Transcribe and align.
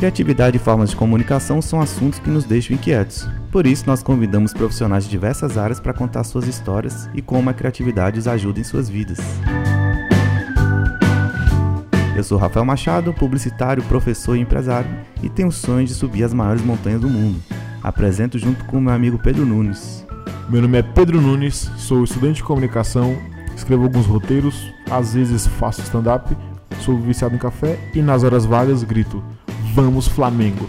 Criatividade 0.00 0.56
e 0.56 0.58
formas 0.58 0.88
de 0.88 0.96
comunicação 0.96 1.60
são 1.60 1.78
assuntos 1.78 2.18
que 2.18 2.30
nos 2.30 2.46
deixam 2.46 2.74
inquietos. 2.74 3.28
Por 3.52 3.66
isso, 3.66 3.84
nós 3.86 4.02
convidamos 4.02 4.54
profissionais 4.54 5.04
de 5.04 5.10
diversas 5.10 5.58
áreas 5.58 5.78
para 5.78 5.92
contar 5.92 6.24
suas 6.24 6.46
histórias 6.46 7.10
e 7.12 7.20
como 7.20 7.50
a 7.50 7.52
criatividade 7.52 8.18
os 8.18 8.26
ajuda 8.26 8.58
em 8.58 8.64
suas 8.64 8.88
vidas. 8.88 9.18
Eu 12.16 12.24
sou 12.24 12.38
Rafael 12.38 12.64
Machado, 12.64 13.12
publicitário, 13.12 13.82
professor 13.82 14.36
e 14.36 14.40
empresário, 14.40 14.90
e 15.22 15.28
tenho 15.28 15.48
o 15.48 15.52
sonho 15.52 15.86
de 15.86 15.92
subir 15.92 16.24
as 16.24 16.32
maiores 16.32 16.64
montanhas 16.64 17.02
do 17.02 17.08
mundo. 17.10 17.38
Apresento 17.82 18.38
junto 18.38 18.64
com 18.64 18.80
meu 18.80 18.94
amigo 18.94 19.18
Pedro 19.18 19.44
Nunes. 19.44 20.06
Meu 20.48 20.62
nome 20.62 20.78
é 20.78 20.82
Pedro 20.82 21.20
Nunes, 21.20 21.70
sou 21.76 22.04
estudante 22.04 22.36
de 22.36 22.44
comunicação, 22.44 23.18
escrevo 23.54 23.82
alguns 23.82 24.06
roteiros, 24.06 24.64
às 24.90 25.12
vezes 25.12 25.46
faço 25.46 25.82
stand-up, 25.82 26.34
sou 26.80 26.96
viciado 26.96 27.34
em 27.34 27.38
café 27.38 27.78
e 27.94 28.00
nas 28.00 28.24
horas 28.24 28.46
vagas 28.46 28.82
grito: 28.82 29.22
Vamos 29.72 30.08
Flamengo! 30.08 30.68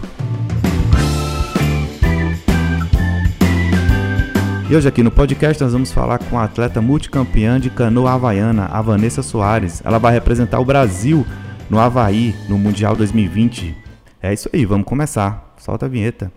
E 4.70 4.76
hoje 4.76 4.86
aqui 4.86 5.02
no 5.02 5.10
podcast 5.10 5.60
nós 5.60 5.72
vamos 5.72 5.90
falar 5.90 6.20
com 6.20 6.38
a 6.38 6.44
atleta 6.44 6.80
multicampeã 6.80 7.58
de 7.58 7.68
canoa 7.68 8.12
havaiana, 8.12 8.66
a 8.66 8.80
Vanessa 8.80 9.20
Soares. 9.20 9.82
Ela 9.84 9.98
vai 9.98 10.12
representar 10.12 10.60
o 10.60 10.64
Brasil 10.64 11.26
no 11.68 11.80
Havaí 11.80 12.32
no 12.48 12.56
Mundial 12.56 12.94
2020. 12.94 13.76
É 14.22 14.32
isso 14.32 14.48
aí, 14.52 14.64
vamos 14.64 14.86
começar. 14.86 15.52
Solta 15.58 15.86
a 15.86 15.88
vinheta. 15.88 16.30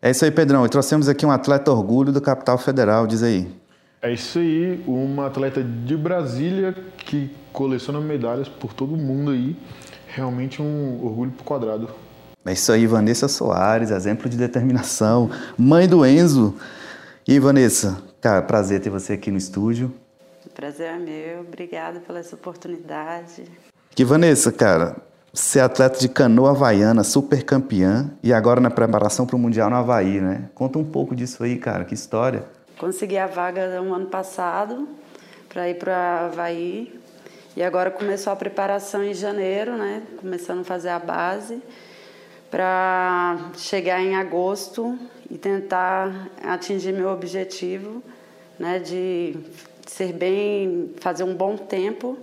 É 0.00 0.10
isso 0.10 0.24
aí, 0.24 0.30
Pedrão. 0.30 0.64
E 0.64 0.68
trouxemos 0.70 1.10
aqui 1.10 1.26
um 1.26 1.30
atleta 1.30 1.70
orgulho 1.70 2.10
do 2.10 2.22
Capital 2.22 2.56
Federal, 2.56 3.06
diz 3.06 3.22
aí. 3.22 3.65
É 4.06 4.12
isso 4.12 4.38
aí, 4.38 4.84
uma 4.86 5.26
atleta 5.26 5.60
de 5.64 5.96
Brasília 5.96 6.72
que 6.96 7.28
coleciona 7.52 8.00
medalhas 8.00 8.48
por 8.48 8.72
todo 8.72 8.94
o 8.94 8.96
mundo 8.96 9.32
aí. 9.32 9.56
Realmente 10.06 10.62
um 10.62 11.04
orgulho 11.04 11.32
pro 11.32 11.42
quadrado. 11.42 11.90
É 12.44 12.52
isso 12.52 12.70
aí, 12.70 12.86
Vanessa 12.86 13.26
Soares, 13.26 13.90
exemplo 13.90 14.28
de 14.30 14.36
determinação, 14.36 15.28
mãe 15.58 15.88
do 15.88 16.06
Enzo. 16.06 16.54
E 17.26 17.40
Vanessa, 17.40 18.00
cara, 18.20 18.42
prazer 18.42 18.80
ter 18.80 18.90
você 18.90 19.14
aqui 19.14 19.32
no 19.32 19.38
estúdio. 19.38 19.92
O 20.46 20.50
prazer 20.50 20.86
é 20.86 20.98
meu, 20.98 21.40
obrigada 21.40 21.98
pela 21.98 22.20
essa 22.20 22.36
oportunidade. 22.36 23.42
Que 23.90 24.04
Vanessa, 24.04 24.52
cara, 24.52 24.98
você 25.34 25.58
é 25.58 25.62
atleta 25.62 25.98
de 25.98 26.08
canoa 26.08 26.50
havaiana, 26.50 27.02
super 27.02 27.42
campeã, 27.42 28.08
e 28.22 28.32
agora 28.32 28.60
na 28.60 28.70
preparação 28.70 29.26
para 29.26 29.34
o 29.34 29.38
Mundial 29.38 29.68
no 29.68 29.74
Havaí, 29.74 30.20
né? 30.20 30.48
Conta 30.54 30.78
um 30.78 30.84
pouco 30.84 31.16
disso 31.16 31.42
aí, 31.42 31.56
cara, 31.56 31.84
que 31.84 31.92
história. 31.92 32.54
Consegui 32.78 33.16
a 33.16 33.26
vaga 33.26 33.80
no 33.80 33.94
ano 33.94 34.06
passado 34.06 34.88
para 35.48 35.68
ir 35.68 35.76
para 35.76 36.26
Havaí, 36.26 37.00
e 37.56 37.62
agora 37.62 37.90
começou 37.90 38.30
a 38.32 38.36
preparação 38.36 39.02
em 39.02 39.14
janeiro, 39.14 39.78
né? 39.78 40.02
Começando 40.20 40.60
a 40.60 40.64
fazer 40.64 40.90
a 40.90 40.98
base 40.98 41.62
para 42.50 43.38
chegar 43.56 44.00
em 44.00 44.14
agosto 44.14 44.98
e 45.30 45.38
tentar 45.38 46.28
atingir 46.44 46.92
meu 46.92 47.08
objetivo, 47.08 48.02
né, 48.58 48.78
de 48.78 49.36
ser 49.86 50.12
bem, 50.12 50.94
fazer 51.00 51.24
um 51.24 51.34
bom 51.34 51.56
tempo 51.56 52.18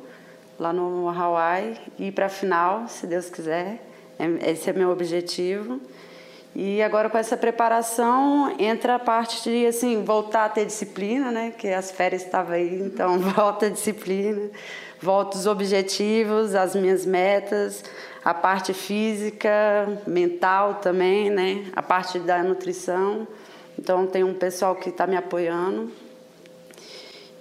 lá 0.59 0.71
no 0.71 1.09
Hawaii 1.09 1.77
e 1.97 2.07
ir 2.07 2.11
para 2.11 2.27
a 2.27 2.29
final, 2.29 2.87
se 2.87 3.07
Deus 3.07 3.29
quiser. 3.29 3.81
É, 4.19 4.51
esse 4.51 4.69
é 4.69 4.73
meu 4.73 4.91
objetivo. 4.91 5.81
E 6.55 6.83
agora 6.83 7.09
com 7.09 7.17
essa 7.17 7.35
preparação 7.35 8.55
entra 8.59 8.95
a 8.95 8.99
parte 8.99 9.49
de 9.49 9.65
assim 9.65 10.03
voltar 10.03 10.45
a 10.45 10.49
ter 10.49 10.65
disciplina, 10.65 11.31
né? 11.31 11.51
Que 11.57 11.69
as 11.69 11.89
férias 11.89 12.21
estavam 12.21 12.53
aí, 12.53 12.79
então 12.79 13.17
volta 13.33 13.65
a 13.65 13.69
disciplina, 13.69 14.51
volta 15.01 15.35
os 15.35 15.47
objetivos, 15.47 16.53
as 16.53 16.75
minhas 16.75 17.07
metas, 17.07 17.83
a 18.23 18.35
parte 18.35 18.71
física, 18.71 19.49
mental 20.05 20.75
também, 20.75 21.31
né? 21.31 21.65
A 21.75 21.81
parte 21.81 22.19
da 22.19 22.43
nutrição. 22.43 23.27
Então 23.77 24.05
tem 24.05 24.23
um 24.23 24.35
pessoal 24.35 24.75
que 24.75 24.89
está 24.89 25.07
me 25.07 25.15
apoiando 25.15 25.91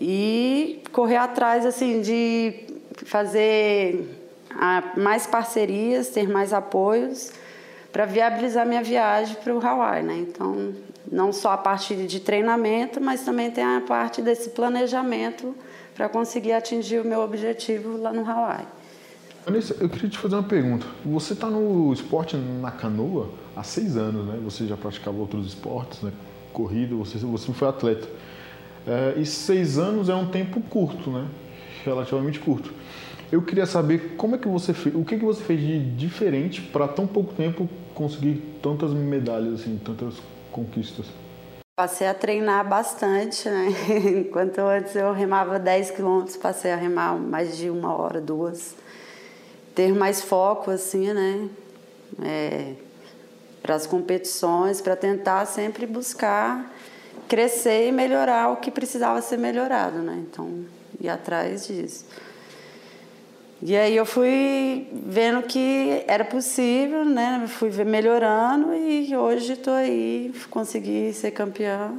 e 0.00 0.82
correr 0.90 1.18
atrás 1.18 1.66
assim 1.66 2.00
de 2.00 2.64
fazer 3.04 4.08
mais 4.96 5.26
parcerias, 5.26 6.08
ter 6.08 6.26
mais 6.26 6.54
apoios 6.54 7.41
para 7.92 8.06
viabilizar 8.06 8.66
minha 8.66 8.82
viagem 8.82 9.36
para 9.36 9.54
o 9.54 9.64
Hawaii, 9.64 10.02
né? 10.02 10.16
Então, 10.16 10.72
não 11.10 11.32
só 11.32 11.52
a 11.52 11.58
parte 11.58 11.94
de 11.94 12.20
treinamento, 12.20 13.00
mas 13.00 13.22
também 13.22 13.50
tem 13.50 13.62
a 13.62 13.82
parte 13.86 14.22
desse 14.22 14.50
planejamento 14.50 15.54
para 15.94 16.08
conseguir 16.08 16.52
atingir 16.52 17.00
o 17.00 17.04
meu 17.04 17.20
objetivo 17.20 18.00
lá 18.00 18.12
no 18.12 18.28
Hawaii. 18.28 18.66
Vanessa, 19.44 19.76
eu 19.78 19.88
queria 19.88 20.08
te 20.08 20.18
fazer 20.18 20.36
uma 20.36 20.42
pergunta. 20.42 20.86
Você 21.04 21.34
está 21.34 21.48
no 21.48 21.92
esporte 21.92 22.36
na 22.36 22.70
canoa 22.70 23.28
há 23.54 23.62
seis 23.62 23.96
anos, 23.96 24.26
né? 24.26 24.38
Você 24.44 24.66
já 24.66 24.76
praticava 24.76 25.18
outros 25.18 25.48
esportes, 25.48 26.00
né? 26.00 26.12
Corrida, 26.52 26.94
você, 26.94 27.18
você 27.18 27.52
foi 27.52 27.68
atleta. 27.68 28.08
É, 28.86 29.14
e 29.18 29.26
seis 29.26 29.78
anos 29.78 30.08
é 30.08 30.14
um 30.14 30.28
tempo 30.28 30.60
curto, 30.62 31.10
né? 31.10 31.26
Relativamente 31.84 32.38
curto. 32.38 32.72
Eu 33.32 33.42
queria 33.42 33.66
saber 33.66 34.14
como 34.16 34.36
é 34.36 34.38
que 34.38 34.46
você 34.46 34.72
fez, 34.72 34.94
o 34.94 35.04
que, 35.04 35.18
que 35.18 35.24
você 35.24 35.42
fez 35.42 35.60
de 35.60 35.90
diferente 35.90 36.60
para 36.60 36.86
tão 36.86 37.06
pouco 37.06 37.32
tempo 37.34 37.68
conseguir 37.94 38.42
tantas 38.62 38.92
medalhas, 38.92 39.60
assim, 39.60 39.80
tantas 39.84 40.14
conquistas? 40.50 41.06
Passei 41.74 42.06
a 42.06 42.14
treinar 42.14 42.68
bastante, 42.68 43.48
né? 43.48 43.68
Enquanto 44.20 44.58
antes 44.58 44.94
eu 44.94 45.12
remava 45.12 45.58
10 45.58 45.90
quilômetros, 45.92 46.36
passei 46.36 46.70
a 46.70 46.76
remar 46.76 47.16
mais 47.16 47.56
de 47.56 47.70
uma 47.70 47.96
hora, 47.96 48.20
duas. 48.20 48.74
Ter 49.74 49.92
mais 49.94 50.20
foco, 50.20 50.70
assim, 50.70 51.12
né? 51.12 51.48
É, 52.22 52.74
para 53.62 53.74
as 53.74 53.86
competições, 53.86 54.80
para 54.80 54.94
tentar 54.94 55.46
sempre 55.46 55.86
buscar 55.86 56.70
crescer 57.26 57.88
e 57.88 57.92
melhorar 57.92 58.50
o 58.50 58.56
que 58.56 58.70
precisava 58.70 59.22
ser 59.22 59.38
melhorado, 59.38 59.98
né? 60.00 60.22
Então, 60.28 60.66
ir 61.00 61.08
atrás 61.08 61.66
disso. 61.66 62.04
E 63.64 63.76
aí 63.76 63.96
eu 63.96 64.04
fui 64.04 64.88
vendo 65.06 65.40
que 65.42 66.02
era 66.08 66.24
possível, 66.24 67.04
né? 67.04 67.44
Fui 67.46 67.70
melhorando 67.84 68.74
e 68.74 69.16
hoje 69.16 69.52
estou 69.52 69.74
aí, 69.74 70.34
consegui 70.50 71.12
ser 71.12 71.30
campeã 71.30 71.92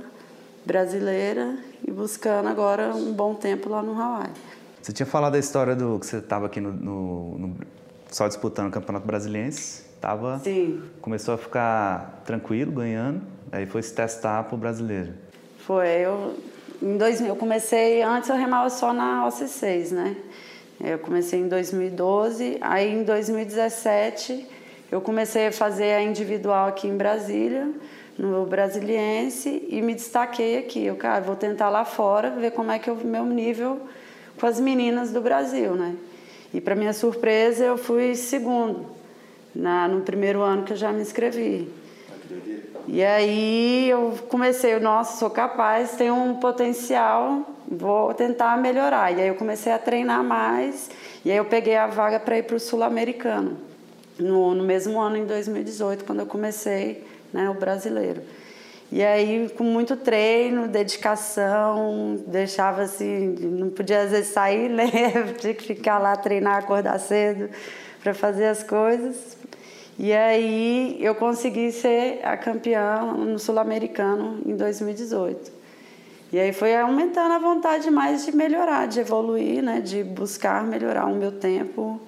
brasileira 0.66 1.56
e 1.88 1.90
buscando 1.90 2.50
agora 2.50 2.94
um 2.94 3.14
bom 3.14 3.34
tempo 3.34 3.70
lá 3.70 3.82
no 3.82 4.00
Hawaii. 4.00 4.32
Você 4.82 4.92
tinha 4.92 5.06
falado 5.06 5.34
da 5.34 5.40
história 5.40 5.74
do 5.74 5.98
que 6.00 6.06
você 6.06 6.18
estava 6.18 6.48
aqui 6.48 6.60
no, 6.60 6.74
no, 6.74 7.38
no, 7.38 7.56
só 8.12 8.28
disputando 8.28 8.68
o 8.68 8.72
Campeonato 8.72 9.08
Brasiliense, 9.08 9.86
tava, 10.02 10.40
Sim. 10.40 10.84
começou 11.00 11.34
a 11.34 11.38
ficar 11.38 12.24
tranquilo, 12.26 12.74
ganhando, 12.74 13.22
aí 13.54 13.66
foi 13.66 13.82
se 13.82 13.94
testar 13.94 14.44
para 14.44 14.56
o 14.56 14.58
brasileiro. 14.58 15.14
Foi, 15.60 15.88
eu 15.88 16.36
em 16.82 16.98
2000, 16.98 17.30
eu 17.30 17.36
comecei, 17.38 18.02
antes 18.02 18.30
eu 18.30 18.36
remava 18.36 18.70
só 18.70 18.92
na 18.92 19.26
OC6, 19.26 19.92
né? 19.92 20.18
Eu 20.82 21.00
comecei 21.00 21.40
em 21.40 21.48
2012, 21.48 22.58
aí 22.62 22.94
em 22.94 23.04
2017 23.04 24.46
eu 24.92 25.02
comecei 25.02 25.48
a 25.48 25.52
fazer 25.52 25.94
a 25.94 26.04
individual 26.04 26.68
aqui 26.68 26.88
em 26.88 26.96
Brasília, 26.96 27.68
no 28.18 28.46
Brasiliense, 28.46 29.66
e 29.68 29.82
me 29.82 29.96
destaquei 29.96 30.58
aqui. 30.60 30.86
Eu, 30.86 30.96
cara, 30.96 31.22
vou 31.22 31.36
tentar 31.36 31.70
lá 31.70 31.84
fora, 31.84 32.30
ver 32.30 32.52
como 32.52 32.72
é 32.72 32.78
que 32.78 32.92
o 32.92 32.96
meu 32.96 33.26
nível 33.26 33.82
com 34.40 34.46
as 34.46 34.60
meninas 34.60 35.12
do 35.12 35.22
Brasil, 35.22 35.74
né? 35.74 35.96
E 36.54 36.62
para 36.62 36.76
minha 36.76 36.94
surpresa, 36.94 37.64
eu 37.64 37.78
fui 37.78 38.14
segundo 38.16 38.86
na, 39.56 39.88
no 39.88 40.02
primeiro 40.02 40.42
ano 40.42 40.64
que 40.64 40.74
eu 40.74 40.78
já 40.78 40.92
me 40.92 41.02
inscrevi. 41.02 41.68
E 42.88 43.04
aí 43.04 43.90
eu 43.90 44.14
comecei, 44.28 44.78
nossa, 44.80 45.18
sou 45.18 45.30
capaz, 45.30 45.96
tenho 45.96 46.14
um 46.14 46.36
potencial, 46.36 47.44
vou 47.78 48.14
tentar 48.14 48.58
melhorar. 48.58 49.12
E 49.12 49.22
aí 49.22 49.28
eu 49.28 49.36
comecei 49.36 49.72
a 49.72 49.80
treinar 49.80 50.24
mais, 50.24 50.90
e 51.24 51.32
aí 51.32 51.38
eu 51.38 51.46
peguei 51.46 51.76
a 51.76 51.88
vaga 51.88 52.20
para 52.20 52.38
ir 52.38 52.44
para 52.44 52.56
o 52.56 52.60
Sul-Americano, 52.60 53.58
no, 54.18 54.54
no 54.54 54.64
mesmo 54.64 55.00
ano, 55.00 55.18
em 55.18 55.26
2018, 55.26 56.06
quando 56.06 56.20
eu 56.20 56.26
comecei 56.26 57.04
né, 57.32 57.50
o 57.50 57.54
brasileiro. 57.54 58.22
E 58.92 59.04
aí, 59.04 59.50
com 59.58 59.64
muito 59.64 59.98
treino, 59.98 60.68
dedicação, 60.68 62.22
deixava 62.28 62.84
assim, 62.84 63.36
não 63.42 63.70
podia 63.70 64.02
às 64.02 64.12
vezes 64.12 64.28
sair, 64.32 64.70
né? 64.72 64.86
Tinha 65.40 65.54
que 65.54 65.64
ficar 65.64 65.98
lá, 65.98 66.16
treinar, 66.16 66.58
acordar 66.58 67.00
cedo 67.00 67.50
para 68.04 68.14
fazer 68.14 68.46
as 68.46 68.62
coisas. 68.62 69.36
E 69.98 70.14
aí 70.14 70.98
eu 71.00 71.16
consegui 71.16 71.72
ser 71.72 72.20
a 72.24 72.38
campeã 72.38 73.02
no 73.16 73.40
Sul-Americano 73.40 74.42
em 74.46 74.56
2018. 74.56 75.63
E 76.34 76.40
aí 76.40 76.52
foi 76.52 76.76
aumentando 76.76 77.32
a 77.32 77.38
vontade 77.38 77.92
mais 77.92 78.26
de 78.26 78.36
melhorar, 78.36 78.88
de 78.88 79.00
evoluir, 79.00 79.62
né, 79.62 79.80
de 79.80 80.04
buscar 80.04 80.64
melhorar 80.64 81.06
o 81.06 81.14
meu 81.14 81.32
tempo 81.32 82.02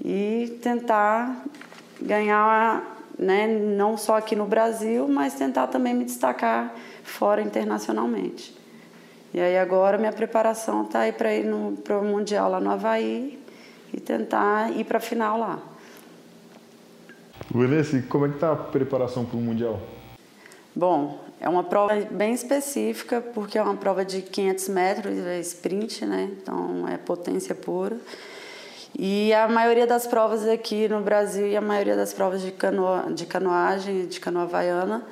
e 0.00 0.60
tentar 0.62 1.44
ganhar, 2.00 3.02
né, 3.18 3.48
não 3.48 3.96
só 3.96 4.16
aqui 4.16 4.36
no 4.36 4.46
Brasil, 4.46 5.08
mas 5.08 5.34
tentar 5.34 5.66
também 5.66 5.92
me 5.92 6.04
destacar 6.04 6.72
fora 7.02 7.42
internacionalmente. 7.42 8.56
E 9.34 9.40
aí 9.40 9.58
agora 9.58 9.98
minha 9.98 10.12
preparação 10.12 10.84
está 10.84 11.00
aí 11.00 11.10
para 11.10 11.34
ir 11.34 11.44
para 11.82 11.98
o 11.98 12.04
Mundial 12.04 12.48
lá 12.48 12.60
no 12.60 12.70
Havaí 12.70 13.42
e 13.92 13.98
tentar 13.98 14.70
ir 14.70 14.84
para 14.84 14.98
a 14.98 15.00
final 15.00 15.36
lá. 15.36 15.58
E 17.52 18.02
como 18.02 18.26
é 18.26 18.28
que 18.28 18.38
tá 18.38 18.52
a 18.52 18.56
preparação 18.56 19.24
para 19.24 19.36
o 19.36 19.40
Mundial? 19.40 19.80
Bom, 20.78 21.18
é 21.40 21.48
uma 21.48 21.64
prova 21.64 21.92
bem 22.08 22.32
específica, 22.32 23.20
porque 23.20 23.58
é 23.58 23.62
uma 23.62 23.74
prova 23.74 24.04
de 24.04 24.22
500 24.22 24.68
metros, 24.68 25.18
é 25.26 25.40
sprint, 25.40 26.06
né? 26.06 26.30
Então 26.40 26.86
é 26.86 26.96
potência 26.96 27.52
pura. 27.52 27.96
E 28.96 29.34
a 29.34 29.48
maioria 29.48 29.88
das 29.88 30.06
provas 30.06 30.46
aqui 30.46 30.86
no 30.86 31.00
Brasil 31.00 31.48
e 31.48 31.56
a 31.56 31.60
maioria 31.60 31.96
das 31.96 32.12
provas 32.12 32.42
de, 32.42 32.52
canoa, 32.52 33.12
de 33.12 33.26
canoagem, 33.26 34.06
de 34.06 34.20
canoa 34.20 34.44
havaiana, 34.44 35.04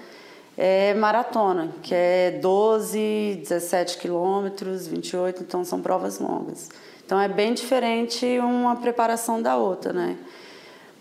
é 0.56 0.94
maratona, 0.94 1.70
que 1.82 1.92
é 1.92 2.38
12, 2.40 3.40
17 3.42 3.98
quilômetros, 3.98 4.86
28, 4.86 5.42
então 5.42 5.64
são 5.64 5.82
provas 5.82 6.20
longas. 6.20 6.68
Então 7.04 7.20
é 7.20 7.26
bem 7.26 7.52
diferente 7.52 8.38
uma 8.38 8.76
preparação 8.76 9.42
da 9.42 9.56
outra, 9.56 9.92
né? 9.92 10.16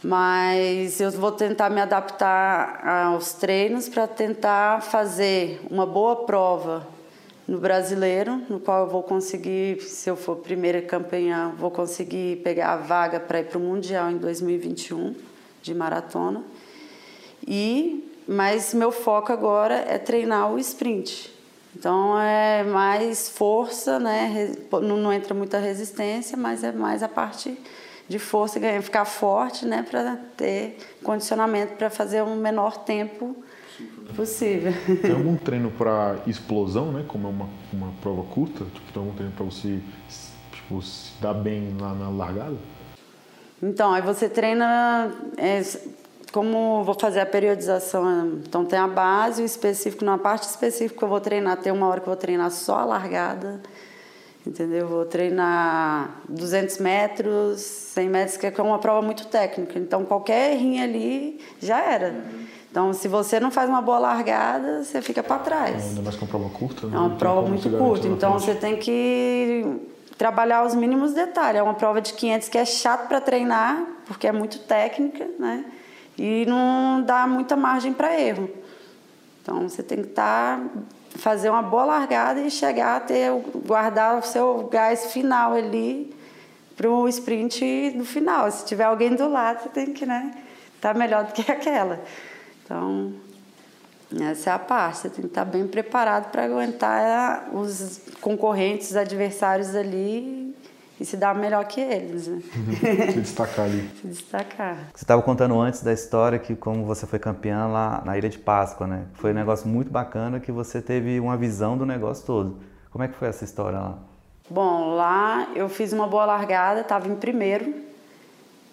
Mas 0.07 1.01
eu 1.01 1.09
vou 1.09 1.31
tentar 1.31 1.67
me 1.71 1.81
adaptar 1.81 2.87
aos 3.07 3.33
treinos 3.33 3.89
para 3.89 4.05
tentar 4.05 4.83
fazer 4.83 5.59
uma 5.67 5.83
boa 5.83 6.17
prova 6.27 6.87
no 7.47 7.57
brasileiro, 7.57 8.39
no 8.47 8.59
qual 8.59 8.85
eu 8.85 8.87
vou 8.87 9.01
conseguir, 9.01 9.81
se 9.81 10.07
eu 10.07 10.15
for 10.15 10.35
primeira 10.35 10.79
campeã, 10.79 11.51
vou 11.57 11.71
conseguir 11.71 12.35
pegar 12.43 12.73
a 12.73 12.77
vaga 12.77 13.19
para 13.19 13.39
ir 13.39 13.45
para 13.45 13.57
o 13.57 13.61
Mundial 13.61 14.11
em 14.11 14.17
2021 14.17 15.15
de 15.63 15.73
maratona. 15.73 16.43
E 17.47 18.07
mas 18.27 18.75
meu 18.75 18.91
foco 18.91 19.31
agora 19.33 19.85
é 19.87 19.97
treinar 19.97 20.53
o 20.53 20.59
sprint. 20.59 21.33
Então 21.75 22.19
é 22.19 22.63
mais 22.63 23.27
força, 23.27 23.97
né? 23.99 24.55
Não, 24.71 24.97
não 24.97 25.11
entra 25.11 25.33
muita 25.33 25.57
resistência, 25.57 26.37
mas 26.37 26.63
é 26.63 26.71
mais 26.71 27.01
a 27.01 27.07
parte 27.07 27.57
de 28.07 28.19
força, 28.19 28.59
ganhar, 28.59 28.81
ficar 28.81 29.05
forte, 29.05 29.65
né? 29.65 29.85
Para 29.89 30.17
ter 30.37 30.77
condicionamento 31.03 31.73
para 31.73 31.89
fazer 31.89 32.21
um 32.21 32.35
menor 32.35 32.77
tempo 32.83 33.35
possível. 34.15 34.73
Tem 35.01 35.11
algum 35.13 35.35
treino 35.35 35.71
para 35.71 36.17
explosão, 36.27 36.91
né? 36.91 37.05
Como 37.07 37.27
é 37.27 37.29
uma, 37.29 37.49
uma 37.73 37.93
prova 38.01 38.23
curta? 38.23 38.65
Tipo, 38.65 38.91
tem 38.91 39.01
algum 39.01 39.15
treino 39.15 39.33
para 39.33 39.45
você 39.45 39.79
tipo, 40.51 40.81
se 40.81 41.11
dar 41.21 41.33
bem 41.33 41.75
lá 41.79 41.93
na 41.93 42.09
largada? 42.09 42.57
Então, 43.61 43.93
aí 43.93 44.01
você 44.01 44.29
treina. 44.29 45.11
É, 45.37 45.61
como 46.31 46.83
vou 46.83 46.95
fazer 46.99 47.21
a 47.21 47.25
periodização, 47.25 48.41
então 48.45 48.65
tem 48.65 48.77
a 48.77 48.89
base, 48.89 49.41
o 49.41 49.45
específico, 49.45 50.03
na 50.03 50.17
parte 50.17 50.43
específica 50.43 51.05
eu 51.05 51.07
vou 51.07 51.21
treinar, 51.21 51.55
tem 51.55 51.71
uma 51.71 51.87
hora 51.87 52.01
que 52.01 52.09
eu 52.09 52.11
vou 52.11 52.19
treinar 52.19 52.51
só 52.51 52.79
a 52.79 52.83
largada, 52.83 53.61
entendeu? 54.45 54.87
Vou 54.87 55.05
treinar 55.05 56.21
200 56.29 56.77
metros, 56.77 57.61
100 57.61 58.09
metros, 58.09 58.37
que 58.37 58.45
é 58.47 58.61
uma 58.61 58.79
prova 58.79 59.01
muito 59.01 59.27
técnica, 59.27 59.77
então 59.79 60.05
qualquer 60.05 60.53
errinha 60.53 60.83
ali 60.83 61.39
já 61.59 61.79
era. 61.79 62.15
Então, 62.69 62.91
se 62.91 63.07
você 63.07 63.39
não 63.39 63.51
faz 63.51 63.69
uma 63.69 63.81
boa 63.81 63.99
largada, 63.99 64.83
você 64.83 65.01
fica 65.01 65.23
para 65.23 65.39
trás. 65.39 65.89
Ainda 65.89 66.01
mais 66.01 66.15
que 66.15 66.23
é 66.23 66.27
uma 66.27 66.29
prova 66.29 66.49
curta, 66.49 66.87
né? 66.87 66.95
É 66.95 66.99
uma 66.99 67.15
prova 67.15 67.47
muito 67.47 67.69
curta, 67.69 68.07
então 68.07 68.33
você 68.33 68.53
tem 68.53 68.75
que 68.77 69.65
trabalhar 70.17 70.65
os 70.65 70.75
mínimos 70.75 71.13
detalhes. 71.13 71.59
É 71.59 71.63
uma 71.63 71.73
prova 71.73 72.01
de 72.01 72.13
500 72.13 72.49
que 72.49 72.57
é 72.57 72.65
chato 72.65 73.07
para 73.07 73.21
treinar, 73.21 73.81
porque 74.05 74.27
é 74.27 74.31
muito 74.31 74.59
técnica, 74.59 75.25
né? 75.39 75.65
e 76.17 76.45
não 76.45 77.01
dá 77.01 77.27
muita 77.27 77.55
margem 77.55 77.93
para 77.93 78.19
erro. 78.19 78.49
Então 79.41 79.67
você 79.67 79.83
tem 79.83 80.01
que 80.01 80.09
estar 80.09 80.57
tá, 80.57 80.65
fazer 81.15 81.49
uma 81.49 81.61
boa 81.61 81.85
largada 81.85 82.41
e 82.41 82.51
chegar 82.51 82.97
a 82.97 82.99
ter 82.99 83.31
guardar 83.65 84.17
o 84.17 84.21
seu 84.21 84.67
gás 84.67 85.11
final 85.11 85.53
ali 85.53 86.13
para 86.75 86.89
o 86.89 87.07
sprint 87.07 87.91
do 87.91 88.05
final. 88.05 88.49
Se 88.51 88.65
tiver 88.65 88.83
alguém 88.83 89.15
do 89.15 89.27
lado, 89.27 89.63
você 89.63 89.69
tem 89.69 89.93
que, 89.93 90.05
né, 90.05 90.31
tá 90.81 90.93
melhor 90.93 91.25
do 91.25 91.33
que 91.33 91.49
aquela. 91.51 92.01
Então, 92.63 93.13
essa 94.21 94.51
é 94.51 94.53
a 94.53 94.59
parte, 94.59 94.99
você 94.99 95.09
tem 95.09 95.21
que 95.21 95.27
estar 95.27 95.45
tá 95.45 95.51
bem 95.51 95.67
preparado 95.67 96.31
para 96.31 96.45
aguentar 96.45 97.49
os 97.53 98.01
concorrentes, 98.21 98.91
os 98.91 98.95
adversários 98.95 99.75
ali 99.75 100.54
e 100.99 101.05
se 101.05 101.17
dar 101.17 101.35
melhor 101.35 101.65
que 101.65 101.81
eles. 101.81 102.27
Né? 102.27 102.41
se 103.11 103.19
destacar 103.19 103.65
ali. 103.65 103.89
se 104.01 104.07
destacar. 104.07 104.77
Você 104.93 105.03
estava 105.03 105.21
contando 105.21 105.59
antes 105.59 105.83
da 105.83 105.91
história 105.91 106.39
que 106.39 106.55
como 106.55 106.85
você 106.85 107.05
foi 107.05 107.19
campeã 107.19 107.67
lá 107.67 108.01
na 108.05 108.17
Ilha 108.17 108.29
de 108.29 108.37
Páscoa, 108.37 108.87
né? 108.87 109.05
Foi 109.15 109.31
um 109.31 109.33
negócio 109.33 109.67
muito 109.67 109.91
bacana 109.91 110.39
que 110.39 110.51
você 110.51 110.81
teve 110.81 111.19
uma 111.19 111.35
visão 111.35 111.77
do 111.77 111.85
negócio 111.85 112.25
todo. 112.25 112.59
Como 112.91 113.03
é 113.03 113.07
que 113.07 113.15
foi 113.15 113.27
essa 113.27 113.43
história 113.43 113.77
lá? 113.77 113.97
Bom, 114.49 114.95
lá 114.95 115.49
eu 115.55 115.67
fiz 115.67 115.91
uma 115.91 116.07
boa 116.07 116.25
largada, 116.25 116.81
estava 116.81 117.07
em 117.07 117.15
primeiro. 117.15 117.73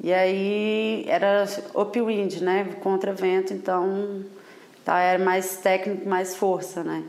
E 0.01 0.13
aí 0.13 1.05
era 1.09 1.47
upwind, 1.75 2.41
né? 2.41 2.65
Contra 2.83 3.13
vento, 3.13 3.53
então 3.53 4.25
tá, 4.85 4.99
era 5.01 5.23
mais 5.23 5.57
técnico, 5.57 6.09
mais 6.09 6.37
força, 6.37 6.85
né? 6.85 7.03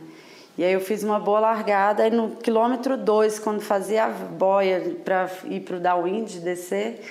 E 0.58 0.64
aí 0.64 0.74
eu 0.74 0.82
fiz 0.82 1.04
uma 1.04 1.20
boa 1.20 1.40
largada 1.40 2.08
e 2.08 2.12
no 2.12 2.36
quilômetro 2.36 2.96
2, 2.96 3.40
quando 3.40 3.62
fazia 3.62 4.06
a 4.06 4.10
boia 4.10 4.98
para 5.04 5.30
ir 5.46 5.62
para 5.62 5.78
o 5.78 5.80
downwind, 5.80 6.40
descer, 6.42 7.02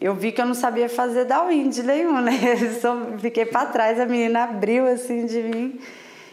eu 0.00 0.14
vi 0.16 0.32
que 0.32 0.40
eu 0.40 0.46
não 0.46 0.54
sabia 0.54 0.88
fazer 0.88 1.24
downwind 1.24 1.78
nenhum, 1.78 2.20
né? 2.20 2.32
Eu 2.60 2.80
só 2.80 2.96
fiquei 3.20 3.46
para 3.46 3.66
trás, 3.66 4.00
a 4.00 4.06
menina 4.06 4.42
abriu 4.42 4.84
assim 4.88 5.26
de 5.26 5.40
mim. 5.42 5.80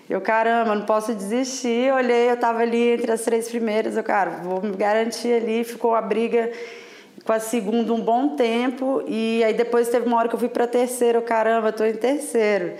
Eu, 0.09 0.19
caramba, 0.21 0.73
não 0.73 0.85
posso 0.87 1.13
desistir. 1.13 1.85
Eu 1.89 1.95
olhei, 1.95 2.31
eu 2.31 2.33
estava 2.33 2.63
ali 2.63 2.93
entre 2.93 3.11
as 3.11 3.21
três 3.21 3.47
primeiras. 3.47 3.95
Eu, 3.95 4.03
cara, 4.03 4.41
vou 4.41 4.59
me 4.59 4.75
garantir 4.75 5.31
ali. 5.33 5.63
Ficou 5.63 5.93
a 5.93 6.01
briga 6.01 6.51
com 7.23 7.31
a 7.31 7.39
segunda 7.39 7.93
um 7.93 8.01
bom 8.01 8.29
tempo. 8.29 9.03
E 9.07 9.43
aí 9.43 9.53
depois 9.53 9.87
teve 9.87 10.07
uma 10.07 10.17
hora 10.17 10.27
que 10.27 10.33
eu 10.33 10.39
fui 10.39 10.49
para 10.49 10.65
terceiro. 10.65 11.19
Eu, 11.19 11.21
caramba, 11.21 11.69
estou 11.69 11.85
em 11.85 11.93
terceiro. 11.93 12.73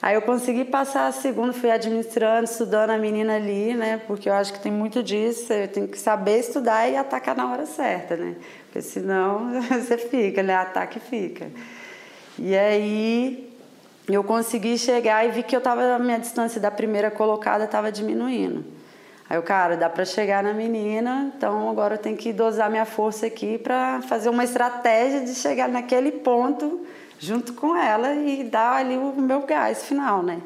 Aí 0.00 0.14
eu 0.14 0.22
consegui 0.22 0.64
passar 0.64 1.06
a 1.06 1.12
segunda, 1.12 1.52
fui 1.52 1.70
administrando, 1.70 2.44
estudando 2.44 2.90
a 2.90 2.98
menina 2.98 3.36
ali, 3.36 3.74
né? 3.74 4.00
Porque 4.06 4.28
eu 4.28 4.34
acho 4.34 4.52
que 4.52 4.60
tem 4.60 4.70
muito 4.70 5.02
disso, 5.02 5.52
eu 5.52 5.68
tenho 5.68 5.88
que 5.88 5.98
saber 5.98 6.38
estudar 6.38 6.88
e 6.88 6.96
atacar 6.96 7.34
na 7.34 7.50
hora 7.50 7.64
certa, 7.64 8.14
né? 8.14 8.36
Porque 8.66 8.82
senão 8.82 9.60
você 9.68 9.96
fica, 9.96 10.42
né? 10.42 10.54
Ataque 10.54 11.00
fica. 11.00 11.50
E 12.38 12.54
aí 12.54 13.50
eu 14.06 14.22
consegui 14.22 14.76
chegar 14.76 15.26
e 15.26 15.30
vi 15.30 15.42
que 15.42 15.56
eu 15.56 15.60
tava, 15.60 15.94
a 15.94 15.98
minha 15.98 16.18
distância 16.18 16.60
da 16.60 16.70
primeira 16.70 17.10
colocada 17.10 17.64
estava 17.64 17.90
diminuindo. 17.90 18.64
Aí 19.28 19.38
o 19.38 19.42
cara, 19.42 19.76
dá 19.76 19.90
para 19.90 20.04
chegar 20.04 20.42
na 20.42 20.52
menina, 20.52 21.32
então 21.36 21.68
agora 21.68 21.94
eu 21.94 21.98
tenho 21.98 22.16
que 22.16 22.32
dosar 22.32 22.70
minha 22.70 22.84
força 22.84 23.26
aqui 23.26 23.58
para 23.58 24.00
fazer 24.02 24.28
uma 24.28 24.44
estratégia 24.44 25.22
de 25.22 25.34
chegar 25.34 25.68
naquele 25.68 26.12
ponto 26.12 26.86
junto 27.18 27.52
com 27.54 27.76
ela 27.76 28.14
e 28.14 28.44
dar 28.44 28.76
ali 28.76 28.96
o 28.96 29.12
meu 29.12 29.42
gás 29.42 29.84
final, 29.84 30.22
né? 30.22 30.40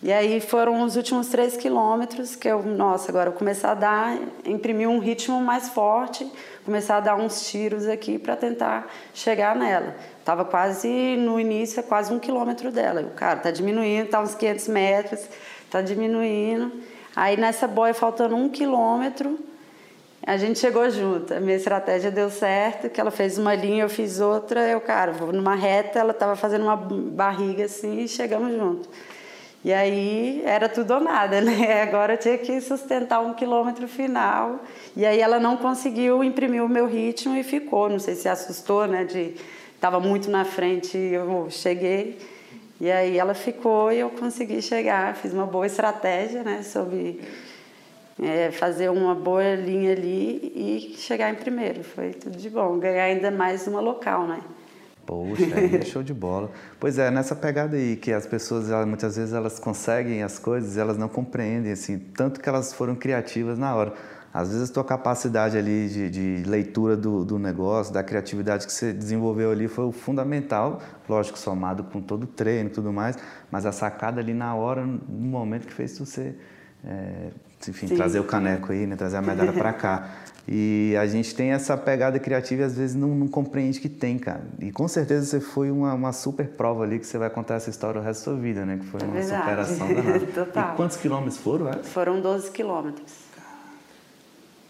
E 0.00 0.12
aí 0.12 0.40
foram 0.40 0.82
os 0.82 0.94
últimos 0.94 1.26
três 1.26 1.56
quilômetros 1.56 2.36
que 2.36 2.46
eu, 2.46 2.62
nossa, 2.62 3.10
agora 3.10 3.30
eu 3.30 3.32
começar 3.32 3.72
a 3.72 3.74
dar, 3.74 4.16
imprimir 4.44 4.88
um 4.88 5.00
ritmo 5.00 5.40
mais 5.40 5.70
forte, 5.70 6.30
começar 6.64 6.98
a 6.98 7.00
dar 7.00 7.16
uns 7.16 7.48
tiros 7.50 7.88
aqui 7.88 8.16
para 8.16 8.36
tentar 8.36 8.86
chegar 9.12 9.56
nela. 9.56 9.96
Tava 10.24 10.44
quase 10.44 11.16
no 11.16 11.40
início, 11.40 11.82
quase 11.82 12.12
um 12.12 12.18
quilômetro 12.20 12.70
dela. 12.70 13.00
O 13.00 13.10
cara 13.10 13.40
tá 13.40 13.50
diminuindo, 13.50 14.08
tá 14.08 14.20
uns 14.20 14.36
500 14.36 14.68
metros, 14.68 15.28
tá 15.68 15.82
diminuindo. 15.82 16.70
Aí 17.16 17.36
nessa 17.36 17.66
boia 17.66 17.92
faltando 17.92 18.36
um 18.36 18.48
quilômetro, 18.48 19.36
a 20.28 20.36
gente 20.36 20.58
chegou 20.58 20.90
junto. 20.90 21.32
A 21.32 21.40
minha 21.40 21.56
estratégia 21.56 22.10
deu 22.10 22.28
certo, 22.28 22.90
que 22.90 23.00
ela 23.00 23.10
fez 23.10 23.38
uma 23.38 23.54
linha, 23.54 23.84
eu 23.84 23.88
fiz 23.88 24.20
outra. 24.20 24.60
Eu, 24.68 24.78
cara, 24.78 25.10
vou 25.10 25.32
numa 25.32 25.54
reta, 25.54 25.98
ela 25.98 26.10
estava 26.10 26.36
fazendo 26.36 26.64
uma 26.64 26.76
barriga 26.76 27.64
assim 27.64 28.00
e 28.00 28.08
chegamos 28.08 28.54
junto. 28.54 28.90
E 29.64 29.72
aí 29.72 30.42
era 30.44 30.68
tudo 30.68 30.92
ou 30.92 31.00
nada, 31.00 31.40
né? 31.40 31.80
Agora 31.80 32.12
eu 32.12 32.18
tinha 32.18 32.36
que 32.36 32.60
sustentar 32.60 33.20
um 33.20 33.32
quilômetro 33.32 33.88
final. 33.88 34.60
E 34.94 35.06
aí 35.06 35.18
ela 35.18 35.40
não 35.40 35.56
conseguiu 35.56 36.22
imprimir 36.22 36.62
o 36.62 36.68
meu 36.68 36.86
ritmo 36.86 37.34
e 37.34 37.42
ficou. 37.42 37.88
Não 37.88 37.98
sei 37.98 38.14
se 38.14 38.28
assustou, 38.28 38.86
né? 38.86 39.04
De 39.04 39.34
estava 39.76 39.98
muito 39.98 40.30
na 40.30 40.44
frente, 40.44 40.98
eu 40.98 41.46
cheguei. 41.48 42.18
E 42.78 42.90
aí 42.90 43.16
ela 43.16 43.32
ficou 43.32 43.90
e 43.90 44.00
eu 44.00 44.10
consegui 44.10 44.60
chegar. 44.60 45.16
Fiz 45.16 45.32
uma 45.32 45.46
boa 45.46 45.64
estratégia, 45.64 46.42
né? 46.42 46.62
Sobre 46.62 47.18
é, 48.20 48.50
fazer 48.50 48.90
uma 48.90 49.14
boa 49.14 49.54
linha 49.54 49.92
ali 49.92 50.52
e 50.54 50.94
chegar 50.98 51.30
em 51.30 51.34
primeiro. 51.34 51.84
Foi 51.84 52.10
tudo 52.10 52.36
de 52.36 52.50
bom. 52.50 52.78
Ganhar 52.78 53.04
ainda 53.04 53.30
mais 53.30 53.66
uma 53.66 53.80
local, 53.80 54.26
né? 54.26 54.40
Poxa, 55.06 55.44
é 55.58 55.80
show 55.86 56.02
de 56.02 56.12
bola. 56.12 56.50
Pois 56.78 56.98
é, 56.98 57.10
nessa 57.10 57.34
pegada 57.34 57.76
aí 57.76 57.96
que 57.96 58.12
as 58.12 58.26
pessoas 58.26 58.70
elas, 58.70 58.86
muitas 58.86 59.16
vezes 59.16 59.32
elas 59.32 59.58
conseguem 59.58 60.22
as 60.22 60.38
coisas, 60.38 60.76
elas 60.76 60.98
não 60.98 61.08
compreendem 61.08 61.72
assim, 61.72 61.98
tanto 61.98 62.40
que 62.40 62.48
elas 62.48 62.74
foram 62.74 62.94
criativas 62.94 63.58
na 63.58 63.74
hora. 63.74 63.94
Às 64.34 64.50
vezes 64.52 64.70
a 64.70 64.74
tua 64.74 64.84
capacidade 64.84 65.56
ali 65.56 65.88
de, 65.88 66.10
de 66.10 66.42
leitura 66.46 66.94
do, 66.94 67.24
do, 67.24 67.38
negócio, 67.38 67.94
da 67.94 68.02
criatividade 68.02 68.66
que 68.66 68.72
você 68.72 68.92
desenvolveu 68.92 69.50
ali 69.50 69.66
foi 69.66 69.86
o 69.86 69.92
fundamental, 69.92 70.82
lógico, 71.08 71.38
somado 71.38 71.84
com 71.84 72.02
todo 72.02 72.24
o 72.24 72.26
treino 72.26 72.68
e 72.68 72.72
tudo 72.72 72.92
mais, 72.92 73.16
mas 73.50 73.64
a 73.64 73.72
sacada 73.72 74.20
ali 74.20 74.34
na 74.34 74.54
hora, 74.54 74.84
no 74.84 75.00
momento 75.08 75.66
que 75.66 75.72
fez 75.72 75.98
você 75.98 76.34
é, 76.84 77.30
enfim, 77.66 77.88
Sim. 77.88 77.96
trazer 77.96 78.20
o 78.20 78.24
caneco 78.24 78.72
aí, 78.72 78.86
né? 78.86 78.94
Trazer 78.96 79.16
a 79.16 79.22
medalha 79.22 79.52
para 79.52 79.72
cá. 79.72 80.10
E 80.50 80.96
a 80.96 81.06
gente 81.06 81.34
tem 81.34 81.50
essa 81.50 81.76
pegada 81.76 82.18
criativa 82.18 82.62
e 82.62 82.64
às 82.64 82.74
vezes 82.74 82.96
não, 82.96 83.08
não 83.08 83.28
compreende 83.28 83.78
que 83.78 83.88
tem, 83.88 84.18
cara. 84.18 84.40
E 84.58 84.72
com 84.72 84.88
certeza 84.88 85.26
você 85.26 85.40
foi 85.40 85.70
uma, 85.70 85.92
uma, 85.92 86.10
super 86.10 86.48
prova 86.48 86.84
ali 86.84 86.98
que 86.98 87.06
você 87.06 87.18
vai 87.18 87.28
contar 87.28 87.56
essa 87.56 87.68
história 87.68 88.00
o 88.00 88.02
resto 88.02 88.20
da 88.20 88.24
sua 88.24 88.42
vida, 88.42 88.64
né? 88.64 88.78
Que 88.78 88.86
foi 88.86 89.02
é 89.02 89.04
uma 89.04 89.12
verdade. 89.12 89.42
superação 89.42 89.94
danada. 89.94 90.20
Total. 90.32 90.72
E 90.72 90.76
quantos 90.76 90.96
quilômetros 90.96 91.36
foram? 91.36 91.68
É? 91.68 91.74
Foram 91.82 92.22
12 92.22 92.50
quilômetros. 92.50 93.12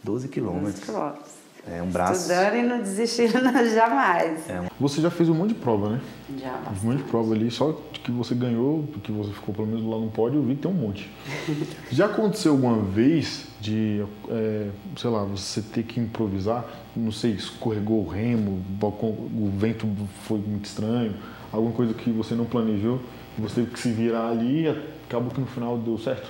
12 0.02 0.26
quilômetros. 0.26 0.74
12 0.74 0.86
quilômetros. 0.86 1.37
É 1.70 1.82
um 1.82 1.88
braço. 1.88 2.22
Estudando 2.22 2.56
e 2.56 2.62
não 2.62 2.78
desistindo 2.78 3.40
jamais. 3.74 4.48
É. 4.48 4.62
Você 4.80 5.00
já 5.00 5.10
fez 5.10 5.28
um 5.28 5.34
monte 5.34 5.50
de 5.50 5.56
prova, 5.56 5.90
né? 5.90 6.00
Já. 6.40 6.60
Um 6.82 6.86
monte 6.86 6.98
de 6.98 7.04
prova 7.04 7.34
ali, 7.34 7.50
só 7.50 7.78
que 7.92 8.10
você 8.10 8.34
ganhou, 8.34 8.84
que 9.02 9.12
você 9.12 9.32
ficou 9.32 9.54
pelo 9.54 9.66
menos 9.66 9.84
lá 9.84 9.98
no 9.98 10.10
pódio, 10.10 10.38
eu 10.38 10.42
vi 10.42 10.54
que 10.54 10.62
tem 10.62 10.70
um 10.70 10.74
monte. 10.74 11.10
já 11.90 12.06
aconteceu 12.06 12.52
alguma 12.52 12.78
vez 12.82 13.46
de, 13.60 14.04
é, 14.30 14.68
sei 14.96 15.10
lá, 15.10 15.24
você 15.24 15.60
ter 15.60 15.82
que 15.82 16.00
improvisar? 16.00 16.64
Não 16.96 17.12
sei, 17.12 17.32
escorregou 17.32 18.04
o 18.04 18.08
remo, 18.08 18.64
o 18.80 19.50
vento 19.56 19.86
foi 20.24 20.38
muito 20.38 20.64
estranho, 20.64 21.14
alguma 21.52 21.72
coisa 21.72 21.92
que 21.92 22.10
você 22.10 22.34
não 22.34 22.44
planejou, 22.44 23.00
você 23.38 23.56
teve 23.56 23.72
que 23.72 23.78
se 23.78 23.90
virar 23.90 24.28
ali 24.30 24.64
e 24.64 24.68
acabou 25.06 25.30
que 25.30 25.40
no 25.40 25.46
final 25.46 25.76
deu 25.76 25.98
certo? 25.98 26.28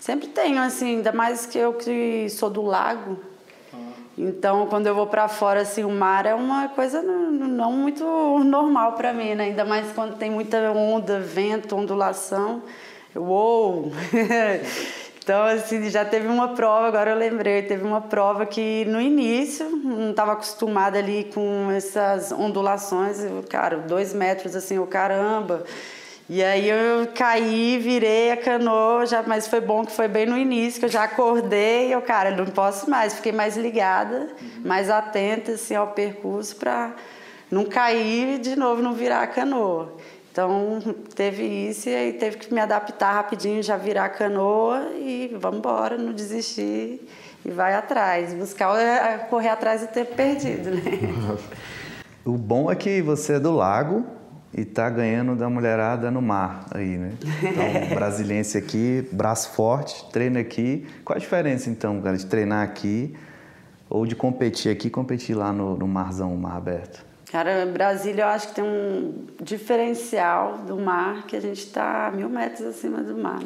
Sempre 0.00 0.28
tenho, 0.28 0.60
assim, 0.60 0.96
ainda 0.96 1.12
mais 1.12 1.46
que 1.46 1.58
eu 1.58 1.74
que 1.74 2.28
sou 2.30 2.50
do 2.50 2.62
lago 2.62 3.18
então, 4.18 4.66
quando 4.66 4.86
eu 4.86 4.94
vou 4.94 5.06
para 5.06 5.28
fora, 5.28 5.60
assim, 5.60 5.84
o 5.84 5.90
mar 5.90 6.24
é 6.24 6.34
uma 6.34 6.68
coisa 6.68 7.02
não, 7.02 7.30
não 7.30 7.72
muito 7.72 8.04
normal 8.44 8.92
para 8.92 9.12
mim, 9.12 9.34
né? 9.34 9.44
Ainda 9.44 9.64
mais 9.64 9.92
quando 9.92 10.16
tem 10.16 10.30
muita 10.30 10.58
onda, 10.72 11.20
vento, 11.20 11.76
ondulação. 11.76 12.62
Uou! 13.14 13.92
então, 15.22 15.44
assim, 15.44 15.90
já 15.90 16.02
teve 16.02 16.28
uma 16.28 16.54
prova, 16.54 16.88
agora 16.88 17.10
eu 17.10 17.16
lembrei, 17.16 17.62
teve 17.62 17.84
uma 17.84 18.00
prova 18.00 18.46
que 18.46 18.86
no 18.86 19.02
início 19.02 19.68
não 19.68 20.10
estava 20.10 20.32
acostumada 20.32 20.98
ali 20.98 21.30
com 21.34 21.70
essas 21.70 22.32
ondulações, 22.32 23.18
cara, 23.50 23.76
dois 23.76 24.14
metros, 24.14 24.56
assim, 24.56 24.78
o 24.78 24.86
caramba. 24.86 25.62
E 26.28 26.42
aí 26.42 26.68
eu 26.68 27.06
caí, 27.14 27.78
virei 27.78 28.32
a 28.32 28.36
canoa, 28.36 29.06
já, 29.06 29.22
mas 29.22 29.46
foi 29.46 29.60
bom 29.60 29.84
que 29.84 29.92
foi 29.92 30.08
bem 30.08 30.26
no 30.26 30.36
início, 30.36 30.80
que 30.80 30.86
eu 30.86 30.90
já 30.90 31.04
acordei 31.04 31.88
e 31.88 31.92
eu, 31.92 32.02
cara, 32.02 32.32
não 32.32 32.46
posso 32.46 32.90
mais, 32.90 33.14
fiquei 33.14 33.30
mais 33.30 33.56
ligada, 33.56 34.28
mais 34.64 34.90
atenta 34.90 35.52
assim, 35.52 35.76
ao 35.76 35.88
percurso 35.88 36.56
para 36.56 36.96
não 37.48 37.64
cair 37.64 38.40
de 38.40 38.56
novo, 38.56 38.82
não 38.82 38.92
virar 38.92 39.22
a 39.22 39.26
canoa. 39.28 39.94
Então 40.32 40.80
teve 41.14 41.44
isso 41.44 41.88
e 41.88 41.94
aí 41.94 42.12
teve 42.14 42.38
que 42.38 42.52
me 42.52 42.60
adaptar 42.60 43.12
rapidinho, 43.12 43.62
já 43.62 43.76
virar 43.76 44.06
a 44.06 44.08
canoa 44.08 44.90
e 44.96 45.30
vamos 45.38 45.60
embora, 45.60 45.96
não 45.96 46.12
desistir 46.12 47.08
e 47.44 47.50
vai 47.50 47.74
atrás, 47.74 48.34
buscar 48.34 48.76
é, 48.80 49.18
correr 49.30 49.50
atrás 49.50 49.82
do 49.82 49.86
tempo 49.86 50.14
perdido, 50.16 50.70
né? 50.70 50.82
O 52.24 52.32
bom 52.32 52.68
é 52.68 52.74
que 52.74 53.00
você 53.00 53.34
é 53.34 53.38
do 53.38 53.52
lago, 53.52 54.04
e 54.56 54.64
tá 54.64 54.88
ganhando 54.88 55.36
da 55.36 55.50
mulherada 55.50 56.10
no 56.10 56.22
mar 56.22 56.64
aí, 56.74 56.96
né? 56.96 57.12
Então, 57.20 57.90
brasiliense 57.94 58.56
aqui, 58.56 59.06
braço 59.12 59.50
forte, 59.50 60.10
treina 60.10 60.40
aqui. 60.40 60.86
Qual 61.04 61.14
a 61.14 61.20
diferença 61.20 61.68
então, 61.68 62.00
cara, 62.00 62.16
de 62.16 62.24
treinar 62.24 62.64
aqui 62.64 63.14
ou 63.90 64.06
de 64.06 64.16
competir 64.16 64.72
aqui 64.72 64.88
competir 64.88 65.36
lá 65.36 65.52
no, 65.52 65.76
no 65.76 65.86
marzão, 65.86 66.34
mar 66.36 66.56
aberto? 66.56 67.04
Cara, 67.30 67.66
Brasília 67.66 68.22
eu 68.24 68.28
acho 68.28 68.48
que 68.48 68.54
tem 68.54 68.64
um 68.64 69.26
diferencial 69.42 70.58
do 70.58 70.78
mar 70.78 71.26
que 71.26 71.36
a 71.36 71.40
gente 71.40 71.58
está 71.58 72.10
mil 72.14 72.30
metros 72.30 72.66
acima 72.66 73.02
do 73.02 73.14
mar. 73.14 73.42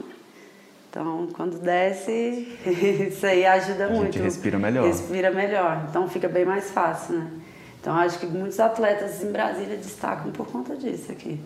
Então, 0.89 1.29
quando 1.33 1.59
desce, 1.59 2.57
isso 3.11 3.27
aí 3.27 3.45
ajuda 3.45 3.87
a 3.87 3.89
muito. 3.89 4.03
A 4.03 4.05
gente 4.13 4.23
respira 4.23 4.59
melhor. 4.61 4.87
Respira 4.87 5.31
melhor, 5.33 5.87
então 5.89 6.09
fica 6.09 6.29
bem 6.29 6.45
mais 6.45 6.71
fácil, 6.71 7.19
né? 7.19 7.31
Então 7.81 7.97
acho 7.97 8.19
que 8.19 8.27
muitos 8.27 8.61
atletas 8.61 9.23
em 9.23 9.33
Brasília 9.33 9.77
destacam 9.77 10.31
por 10.33 10.47
conta 10.47 10.77
disso 10.77 11.11
aqui. 11.11 11.41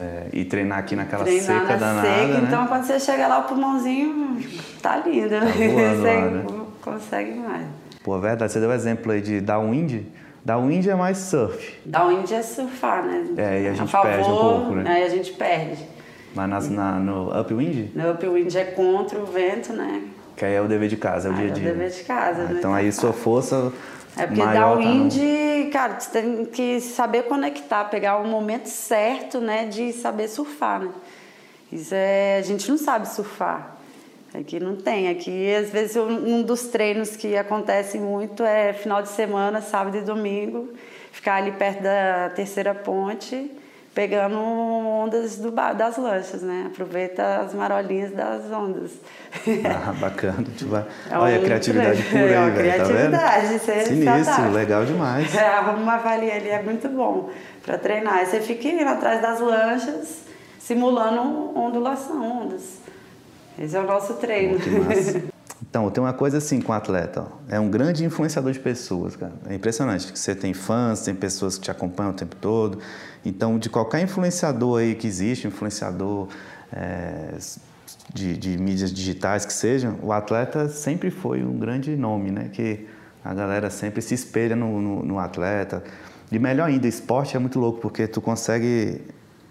É, 0.00 0.26
e 0.32 0.44
treinar 0.44 0.78
aqui 0.78 0.96
naquela 0.96 1.22
treinar 1.22 1.44
seca 1.44 1.72
na 1.72 1.76
danada, 1.76 2.08
seca, 2.08 2.26
né? 2.26 2.44
Então 2.48 2.66
quando 2.66 2.84
você 2.84 2.98
chega 2.98 3.28
lá, 3.28 3.38
o 3.38 3.42
pulmãozinho 3.44 4.38
tá 4.82 4.96
lindo, 4.96 5.28
tá 5.28 5.40
né? 5.44 5.52
Voando 5.52 6.02
você 6.02 6.14
lá, 6.14 6.30
né? 6.30 6.44
consegue 6.82 7.34
mais. 7.34 7.66
Pô, 8.02 8.18
verdade. 8.18 8.52
Você 8.52 8.60
deu 8.60 8.70
o 8.70 8.72
exemplo 8.72 9.12
aí 9.12 9.20
de 9.20 9.40
downwind. 9.40 10.02
Downwind 10.44 10.86
é 10.86 10.94
mais 10.94 11.18
surf. 11.18 11.78
Downwind 11.86 12.30
é 12.32 12.42
surfar, 12.42 13.02
né? 13.04 13.24
É, 13.36 13.62
e 13.62 13.68
a 13.68 13.72
gente 13.72 13.90
favor, 13.90 14.10
perde 14.10 14.28
um 14.28 14.36
pouco, 14.36 14.70
né? 14.72 14.90
Aí 14.90 15.02
a 15.04 15.08
gente 15.08 15.32
perde. 15.32 15.82
Mas 16.34 16.50
nas, 16.50 16.68
na, 16.68 16.92
no 16.98 17.40
upwind? 17.40 17.90
No 17.94 18.10
upwind 18.10 18.54
é 18.56 18.64
contra 18.64 19.18
o 19.18 19.24
vento, 19.24 19.72
né? 19.72 20.02
Que 20.36 20.44
aí 20.44 20.54
é 20.54 20.60
o 20.60 20.66
dever 20.66 20.88
de 20.88 20.96
casa, 20.96 21.28
é 21.28 21.30
o 21.30 21.34
aí 21.34 21.42
dia 21.42 21.50
a 21.50 21.54
dia. 21.54 21.68
É 21.68 21.70
o 21.70 21.74
dever 21.74 21.90
de 21.90 22.04
casa, 22.04 22.42
ah, 22.42 22.44
né? 22.46 22.56
Então 22.58 22.74
aí 22.74 22.92
sua 22.92 23.12
força 23.12 23.72
é 24.16 24.26
porque 24.26 24.42
maior 24.42 24.76
downwind, 24.76 25.14
tá 25.64 25.70
cara, 25.72 26.00
você 26.00 26.10
tem 26.22 26.44
que 26.44 26.80
saber 26.80 27.24
conectar, 27.24 27.84
pegar 27.86 28.18
o 28.18 28.26
momento 28.26 28.66
certo, 28.66 29.40
né, 29.40 29.66
de 29.66 29.92
saber 29.92 30.28
surfar, 30.28 30.80
né? 30.80 30.90
Isso 31.72 31.94
é, 31.94 32.38
a 32.38 32.42
gente 32.42 32.68
não 32.70 32.78
sabe 32.78 33.08
surfar. 33.08 33.76
Aqui 34.32 34.60
não 34.60 34.76
tem. 34.76 35.08
Aqui, 35.08 35.54
às 35.54 35.70
vezes, 35.70 35.96
um 35.96 36.42
dos 36.42 36.68
treinos 36.68 37.16
que 37.16 37.36
acontece 37.36 37.98
muito 37.98 38.42
é 38.44 38.72
final 38.72 39.02
de 39.02 39.08
semana, 39.08 39.60
sábado 39.60 39.96
e 39.96 40.00
domingo, 40.00 40.72
ficar 41.12 41.36
ali 41.36 41.52
perto 41.52 41.82
da 41.82 42.30
terceira 42.30 42.74
ponte 42.74 43.50
pegando 43.94 44.36
ondas 44.36 45.36
do, 45.36 45.50
das 45.50 45.96
lanchas, 45.96 46.42
né? 46.42 46.64
Aproveita 46.66 47.40
as 47.40 47.54
marolinhas 47.54 48.10
das 48.12 48.50
ondas. 48.50 48.90
Ah, 49.64 49.92
bacana. 49.92 50.44
É 51.10 51.18
olha 51.18 51.36
a 51.36 51.40
criatividade 51.40 52.02
pura 52.04 52.22
aí, 52.22 52.32
é, 52.32 52.50
velho. 52.50 52.54
Criatividade, 52.56 53.46
tá 53.46 53.58
você 53.58 53.84
Sinistro, 53.84 54.50
legal 54.50 54.84
demais. 54.84 55.34
É, 55.34 55.46
arruma 55.46 55.78
uma 55.78 55.96
valia 55.98 56.34
ali, 56.34 56.48
é 56.48 56.62
muito 56.62 56.88
bom 56.88 57.30
para 57.64 57.78
treinar. 57.78 58.14
Aí 58.14 58.26
você 58.26 58.40
fica 58.40 58.68
indo 58.68 58.88
atrás 58.88 59.22
das 59.22 59.40
lanchas, 59.40 60.24
simulando 60.58 61.56
ondulação, 61.56 62.42
ondas. 62.42 62.78
Esse 63.58 63.76
é 63.76 63.80
o 63.80 63.84
nosso 63.84 64.14
treino. 64.14 64.58
que 64.58 64.70
massa. 64.70 65.22
Então, 65.74 65.90
tem 65.90 66.00
uma 66.00 66.12
coisa 66.12 66.38
assim 66.38 66.60
com 66.60 66.70
o 66.70 66.74
atleta, 66.76 67.22
ó. 67.22 67.26
é 67.48 67.58
um 67.58 67.68
grande 67.68 68.04
influenciador 68.04 68.52
de 68.52 68.60
pessoas, 68.60 69.16
cara. 69.16 69.32
É 69.48 69.56
impressionante 69.56 70.12
que 70.12 70.16
você 70.16 70.32
tem 70.32 70.54
fãs, 70.54 71.02
tem 71.02 71.16
pessoas 71.16 71.58
que 71.58 71.64
te 71.64 71.70
acompanham 71.72 72.12
o 72.12 72.14
tempo 72.14 72.36
todo. 72.36 72.78
Então, 73.24 73.58
de 73.58 73.68
qualquer 73.68 74.00
influenciador 74.00 74.78
aí 74.78 74.94
que 74.94 75.04
existe, 75.04 75.48
influenciador 75.48 76.28
é, 76.72 77.34
de, 78.14 78.36
de, 78.38 78.56
mídias 78.56 78.92
digitais 78.92 79.44
que 79.44 79.52
sejam, 79.52 79.98
o 80.00 80.12
atleta 80.12 80.68
sempre 80.68 81.10
foi 81.10 81.42
um 81.42 81.58
grande 81.58 81.96
nome, 81.96 82.30
né? 82.30 82.50
Que 82.52 82.86
a 83.24 83.34
galera 83.34 83.68
sempre 83.68 84.00
se 84.00 84.14
espelha 84.14 84.54
no, 84.54 84.80
no, 84.80 85.02
no 85.02 85.18
atleta. 85.18 85.82
E 86.30 86.38
melhor 86.38 86.68
ainda, 86.68 86.86
esporte 86.86 87.36
é 87.36 87.40
muito 87.40 87.58
louco, 87.58 87.80
porque 87.80 88.06
tu 88.06 88.20
consegue 88.20 89.00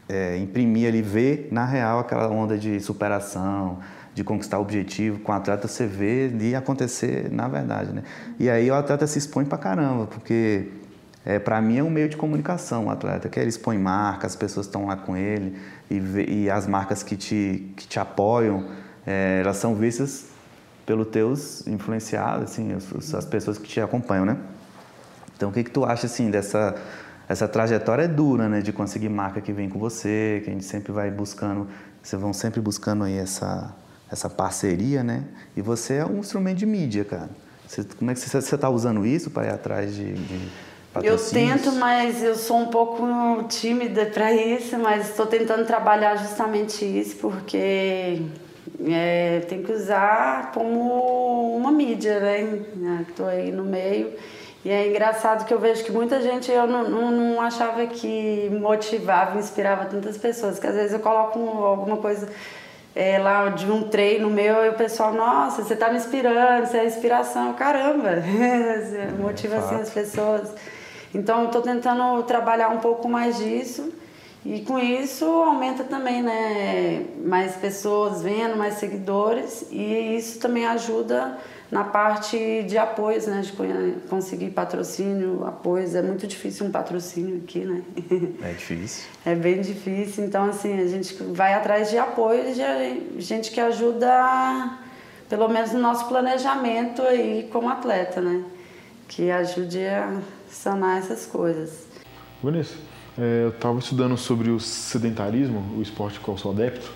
é, 0.08 0.38
imprimir 0.38 0.88
ali, 0.88 1.02
ver 1.02 1.50
na 1.52 1.66
real 1.66 2.00
aquela 2.00 2.30
onda 2.30 2.58
de 2.58 2.80
superação, 2.80 3.80
de 4.14 4.24
conquistar 4.24 4.60
o 4.60 4.62
objetivo. 4.62 5.20
Com 5.20 5.32
o 5.32 5.36
atleta 5.36 5.68
você 5.68 5.86
vê 5.86 6.30
ali 6.34 6.56
acontecer 6.56 7.32
na 7.32 7.48
verdade, 7.48 7.92
né? 7.92 8.04
E 8.40 8.50
aí 8.50 8.70
o 8.70 8.76
atleta 8.76 9.08
se 9.08 9.18
expõe 9.18 9.46
pra 9.46 9.58
caramba, 9.58 10.08
porque 10.08 10.68
é, 11.26 11.40
para 11.40 11.62
mim 11.62 11.78
é 11.78 11.84
um 11.84 11.90
meio 11.90 12.10
de 12.10 12.18
comunicação 12.18 12.86
o 12.86 12.90
atleta, 12.90 13.30
que 13.30 13.40
ele 13.40 13.50
expõe 13.50 13.78
marcas, 13.78 14.34
as 14.34 14.36
pessoas 14.36 14.66
estão 14.66 14.88
lá 14.88 14.98
com 14.98 15.16
ele 15.16 15.58
e, 15.90 16.44
e, 16.44 16.50
as 16.50 16.68
marcas 16.68 17.02
que 17.02 17.16
te, 17.16 17.72
que 17.78 17.88
te 17.88 18.00
apoiam, 18.00 18.66
é, 19.06 19.40
elas 19.42 19.58
são 19.58 19.74
vistas 19.76 20.28
pelos 20.86 21.08
teus 21.08 21.66
influenciados, 21.66 22.52
assim, 22.52 22.74
as, 22.74 23.14
as, 23.14 23.26
pessoas 23.26 23.58
que 23.58 23.68
te 23.68 23.80
acompanham, 23.80 24.26
né? 24.26 24.38
Então, 25.36 25.50
o 25.50 25.54
que 25.54 25.64
que 25.64 25.72
tu 25.72 25.86
acha, 25.86 26.08
assim, 26.08 26.30
dessa 26.30 26.76
essa 27.28 27.48
trajetória 27.48 28.04
é 28.04 28.08
dura, 28.08 28.50
né, 28.50 28.62
de 28.62 28.74
conseguir 28.74 29.10
marca 29.10 29.40
que 29.40 29.54
vem 29.54 29.70
com 29.70 29.80
você, 29.80 30.42
que 30.44 30.50
a 30.50 30.54
gente 30.54 30.66
sempre 30.66 30.92
vai 30.92 31.10
buscando, 31.10 31.68
vocês 32.02 32.22
vão 32.22 32.34
sempre 32.34 32.60
buscando 32.60 33.04
aí 33.06 33.18
essa 33.18 33.74
essa 34.14 34.30
parceria, 34.30 35.04
né? 35.04 35.24
E 35.58 35.62
você 35.62 35.96
é 35.96 36.06
um 36.06 36.20
instrumento 36.20 36.60
de 36.60 36.66
mídia, 36.66 37.04
cara. 37.04 37.30
Você, 37.68 37.84
como 37.84 38.12
é 38.12 38.14
que 38.14 38.20
você 38.20 38.38
está 38.38 38.70
usando 38.70 39.06
isso 39.06 39.32
para 39.32 39.48
ir 39.48 39.50
atrás 39.50 39.94
de, 39.96 40.14
de 40.14 40.50
eu 41.02 41.18
tento, 41.18 41.72
mas 41.72 42.22
eu 42.22 42.36
sou 42.36 42.58
um 42.58 42.68
pouco 42.68 43.04
tímida 43.50 44.06
para 44.06 44.32
isso, 44.32 44.78
mas 44.78 45.10
estou 45.10 45.26
tentando 45.26 45.66
trabalhar 45.66 46.16
justamente 46.18 46.86
isso, 46.86 47.16
porque 47.16 48.22
é, 48.88 49.40
tem 49.50 49.64
que 49.64 49.72
usar 49.72 50.52
como 50.52 51.56
uma 51.58 51.72
mídia, 51.72 52.20
né? 52.20 53.06
Estou 53.10 53.26
aí 53.26 53.52
no 53.52 53.64
meio. 53.64 54.14
E 54.64 54.70
é 54.70 54.88
engraçado 54.88 55.46
que 55.46 55.54
eu 55.54 55.60
vejo 55.60 55.84
que 55.84 55.92
muita 55.92 56.22
gente 56.22 56.52
eu 56.52 56.68
não, 56.68 56.88
não, 56.88 57.12
não 57.12 57.42
achava 57.42 57.88
que 57.88 58.50
motivava, 58.52 59.40
inspirava 59.40 59.86
tantas 59.86 60.18
pessoas, 60.18 60.60
que 60.60 60.68
às 60.68 60.76
vezes 60.76 60.94
eu 60.94 61.00
coloco 61.00 61.40
alguma 61.40 61.98
coisa 61.98 62.30
é, 62.96 63.18
lá 63.18 63.50
de 63.50 63.70
um 63.72 63.84
treino 63.84 64.30
meu 64.30 64.66
e 64.66 64.70
o 64.70 64.74
pessoal, 64.74 65.14
nossa, 65.14 65.64
você 65.64 65.74
está 65.74 65.90
me 65.90 65.98
inspirando, 65.98 66.68
você 66.68 66.78
é 66.78 66.86
inspiração, 66.86 67.54
caramba, 67.54 68.24
motiva 69.20 69.58
assim 69.58 69.76
as 69.76 69.90
pessoas. 69.90 70.54
Então, 71.14 71.46
estou 71.46 71.62
tentando 71.62 72.24
trabalhar 72.24 72.70
um 72.70 72.80
pouco 72.80 73.08
mais 73.08 73.38
disso 73.38 73.94
E 74.46 74.62
com 74.62 74.78
isso 74.78 75.26
aumenta 75.26 75.84
também, 75.86 76.22
né, 76.22 77.06
mais 77.24 77.56
pessoas 77.56 78.22
vendo, 78.22 78.58
mais 78.58 78.76
seguidores 78.76 79.68
e 79.72 80.18
isso 80.18 80.38
também 80.40 80.66
ajuda 80.66 81.38
na 81.72 81.84
parte 81.86 82.64
de 82.64 82.78
apoios, 82.78 83.26
né, 83.26 83.42
de 83.42 83.52
conseguir 84.08 84.52
patrocínio, 84.52 85.44
apoios. 85.46 85.96
É 85.96 86.02
muito 86.02 86.28
difícil 86.28 86.68
um 86.68 86.72
patrocínio 86.72 87.42
aqui, 87.44 87.60
né? 87.62 87.82
É 88.44 88.52
difícil. 88.54 89.06
É 89.26 89.34
bem 89.34 89.62
difícil. 89.62 90.26
Então, 90.26 90.44
assim, 90.44 90.80
a 90.82 90.88
gente 90.88 91.16
vai 91.16 91.54
atrás 91.54 91.90
de 91.90 91.98
apoio 91.98 92.54
de 92.54 93.22
gente 93.22 93.50
que 93.50 93.60
ajuda, 93.60 94.78
pelo 95.30 95.48
menos 95.48 95.72
no 95.72 95.80
nosso 95.80 96.08
planejamento 96.10 97.02
aí 97.02 97.50
como 97.52 97.70
atleta, 97.70 98.22
né? 98.22 98.44
Que 99.08 99.32
ajude 99.32 99.84
a 99.86 100.20
sanar 100.50 101.00
essas 101.00 101.26
coisas. 101.26 101.88
Vanessa, 102.44 102.76
é, 103.18 103.44
eu 103.44 103.50
estava 103.50 103.80
estudando 103.80 104.18
sobre 104.18 104.50
o 104.50 104.60
sedentarismo, 104.60 105.64
o 105.78 105.82
esporte 105.82 106.20
qual 106.20 106.38
sou 106.38 106.52
adepto, 106.52 106.92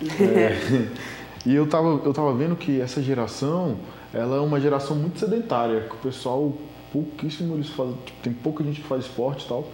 é, 0.20 0.88
e 1.46 1.54
eu 1.54 1.64
estava 1.64 1.88
eu 2.04 2.12
tava 2.12 2.34
vendo 2.34 2.56
que 2.56 2.80
essa 2.80 3.02
geração, 3.02 3.76
ela 4.12 4.36
é 4.36 4.40
uma 4.40 4.60
geração 4.60 4.96
muito 4.96 5.18
sedentária, 5.18 5.82
que 5.82 5.94
o 5.94 5.98
pessoal, 5.98 6.52
pouquíssimo 6.92 7.54
eles 7.54 7.68
fazem, 7.68 7.94
tipo, 8.04 8.20
tem 8.22 8.32
pouca 8.32 8.62
gente 8.62 8.80
que 8.80 8.86
faz 8.86 9.04
esporte 9.04 9.44
e 9.44 9.48
tal, 9.48 9.68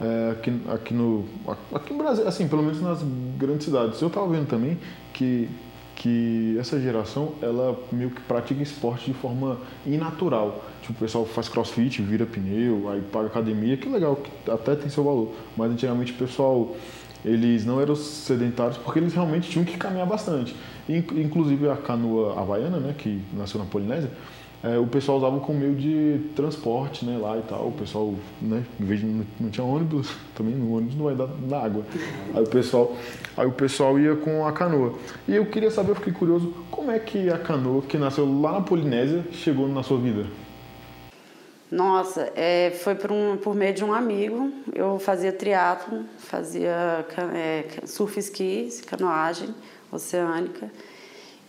é, 0.00 0.30
aqui, 0.32 0.60
aqui, 0.72 0.94
no, 0.94 1.26
aqui 1.74 1.92
no 1.92 1.98
Brasil, 1.98 2.26
assim, 2.26 2.48
pelo 2.48 2.62
menos 2.62 2.80
nas 2.80 3.00
grandes 3.36 3.66
cidades. 3.66 4.00
Eu 4.00 4.08
estava 4.08 4.26
vendo 4.28 4.48
também 4.48 4.78
que 5.12 5.48
que 6.00 6.56
essa 6.58 6.80
geração 6.80 7.34
ela 7.42 7.78
meio 7.92 8.08
que 8.08 8.22
pratica 8.22 8.62
esporte 8.62 9.12
de 9.12 9.12
forma 9.12 9.58
inatural. 9.84 10.64
Tipo, 10.80 10.94
o 10.94 10.96
pessoal 10.96 11.26
faz 11.26 11.46
crossfit, 11.46 12.00
vira 12.00 12.24
pneu, 12.24 12.88
aí 12.88 13.02
paga 13.02 13.26
academia, 13.26 13.76
que 13.76 13.86
legal, 13.86 14.16
que 14.16 14.50
até 14.50 14.74
tem 14.74 14.88
seu 14.88 15.04
valor. 15.04 15.34
Mas 15.54 15.70
antigamente 15.70 16.12
o 16.12 16.14
pessoal, 16.14 16.74
eles 17.22 17.66
não 17.66 17.78
eram 17.82 17.94
sedentários 17.94 18.78
porque 18.78 18.98
eles 18.98 19.12
realmente 19.12 19.50
tinham 19.50 19.62
que 19.62 19.76
caminhar 19.76 20.06
bastante. 20.06 20.56
Inclusive 20.88 21.68
a 21.68 21.76
canoa 21.76 22.40
havaiana, 22.40 22.78
né, 22.78 22.94
que 22.96 23.20
nasceu 23.34 23.60
na 23.60 23.66
Polinésia, 23.66 24.10
é, 24.62 24.78
o 24.78 24.86
pessoal 24.86 25.16
usava 25.18 25.40
como 25.40 25.58
meio 25.58 25.74
de 25.74 26.20
transporte, 26.36 27.04
né, 27.04 27.16
lá 27.18 27.38
e 27.38 27.42
tal. 27.42 27.68
O 27.68 27.72
pessoal, 27.72 28.14
né, 28.42 28.62
em 28.78 28.84
vez 28.84 29.00
de 29.00 29.06
não, 29.06 29.50
tinha 29.50 29.64
ônibus, 29.64 30.14
também 30.36 30.54
no 30.54 30.76
ônibus 30.76 30.96
não 30.96 31.04
vai 31.04 31.14
dar 31.14 31.28
na 31.28 31.58
água. 31.58 31.84
Aí 32.34 32.42
o 32.42 32.46
pessoal, 32.46 32.94
aí 33.36 33.46
o 33.46 33.52
pessoal 33.52 33.98
ia 33.98 34.14
com 34.16 34.46
a 34.46 34.52
canoa. 34.52 34.94
E 35.26 35.34
eu 35.34 35.46
queria 35.46 35.70
saber, 35.70 35.92
eu 35.92 35.96
fiquei 35.96 36.12
curioso, 36.12 36.52
como 36.70 36.90
é 36.90 36.98
que 36.98 37.30
a 37.30 37.38
canoa 37.38 37.80
que 37.82 37.96
nasceu 37.96 38.26
lá 38.40 38.52
na 38.52 38.60
Polinésia 38.60 39.24
chegou 39.32 39.66
na 39.66 39.82
sua 39.82 39.98
vida? 39.98 40.26
Nossa, 41.70 42.32
é, 42.34 42.72
foi 42.82 42.96
por, 42.96 43.12
um, 43.12 43.36
por 43.36 43.54
meio 43.54 43.72
de 43.72 43.84
um 43.84 43.94
amigo. 43.94 44.52
Eu 44.74 44.98
fazia 44.98 45.32
triatlo, 45.32 46.04
fazia 46.18 47.06
é, 47.32 47.64
surf 47.86 48.18
ski, 48.18 48.68
canoagem 48.86 49.54
oceânica. 49.90 50.70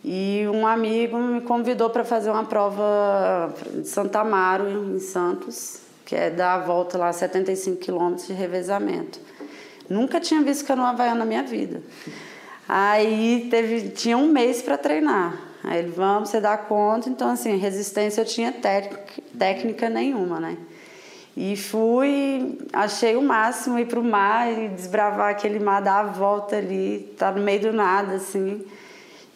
E 0.03 0.47
um 0.51 0.65
amigo 0.65 1.17
me 1.17 1.41
convidou 1.41 1.89
para 1.89 2.03
fazer 2.03 2.31
uma 2.31 2.43
prova 2.43 3.53
de 3.71 3.87
Santa 3.87 4.21
Amaro, 4.21 4.95
em 4.95 4.99
Santos, 4.99 5.79
que 6.05 6.15
é 6.15 6.31
dar 6.31 6.55
a 6.55 6.57
volta 6.59 6.97
lá 6.97 7.13
75 7.13 7.77
quilômetros 7.77 8.25
de 8.25 8.33
revezamento. 8.33 9.19
Nunca 9.87 10.19
tinha 10.19 10.41
visto 10.41 10.65
canoa 10.65 10.89
havaiana 10.89 11.19
na 11.19 11.25
minha 11.25 11.43
vida. 11.43 11.83
Aí 12.67 13.47
teve, 13.51 13.89
tinha 13.89 14.17
um 14.17 14.27
mês 14.27 14.61
para 14.61 14.75
treinar. 14.75 15.39
Aí 15.63 15.79
ele, 15.79 15.91
vamos, 15.91 16.29
você 16.29 16.41
dá 16.41 16.57
conta. 16.57 17.07
Então, 17.07 17.29
assim, 17.29 17.55
resistência 17.57 18.21
eu 18.21 18.25
tinha 18.25 18.51
técnica, 19.37 19.87
nenhuma, 19.87 20.39
né? 20.39 20.57
E 21.37 21.55
fui, 21.55 22.57
achei 22.73 23.15
o 23.15 23.21
máximo 23.21 23.77
ir 23.77 23.85
para 23.85 23.99
o 23.99 24.03
mar 24.03 24.51
e 24.51 24.69
desbravar 24.69 25.29
aquele 25.29 25.59
mar, 25.59 25.79
dar 25.79 25.99
a 25.99 26.03
volta 26.03 26.55
ali, 26.55 27.13
tá 27.17 27.31
no 27.31 27.41
meio 27.41 27.61
do 27.61 27.73
nada, 27.73 28.15
assim 28.15 28.65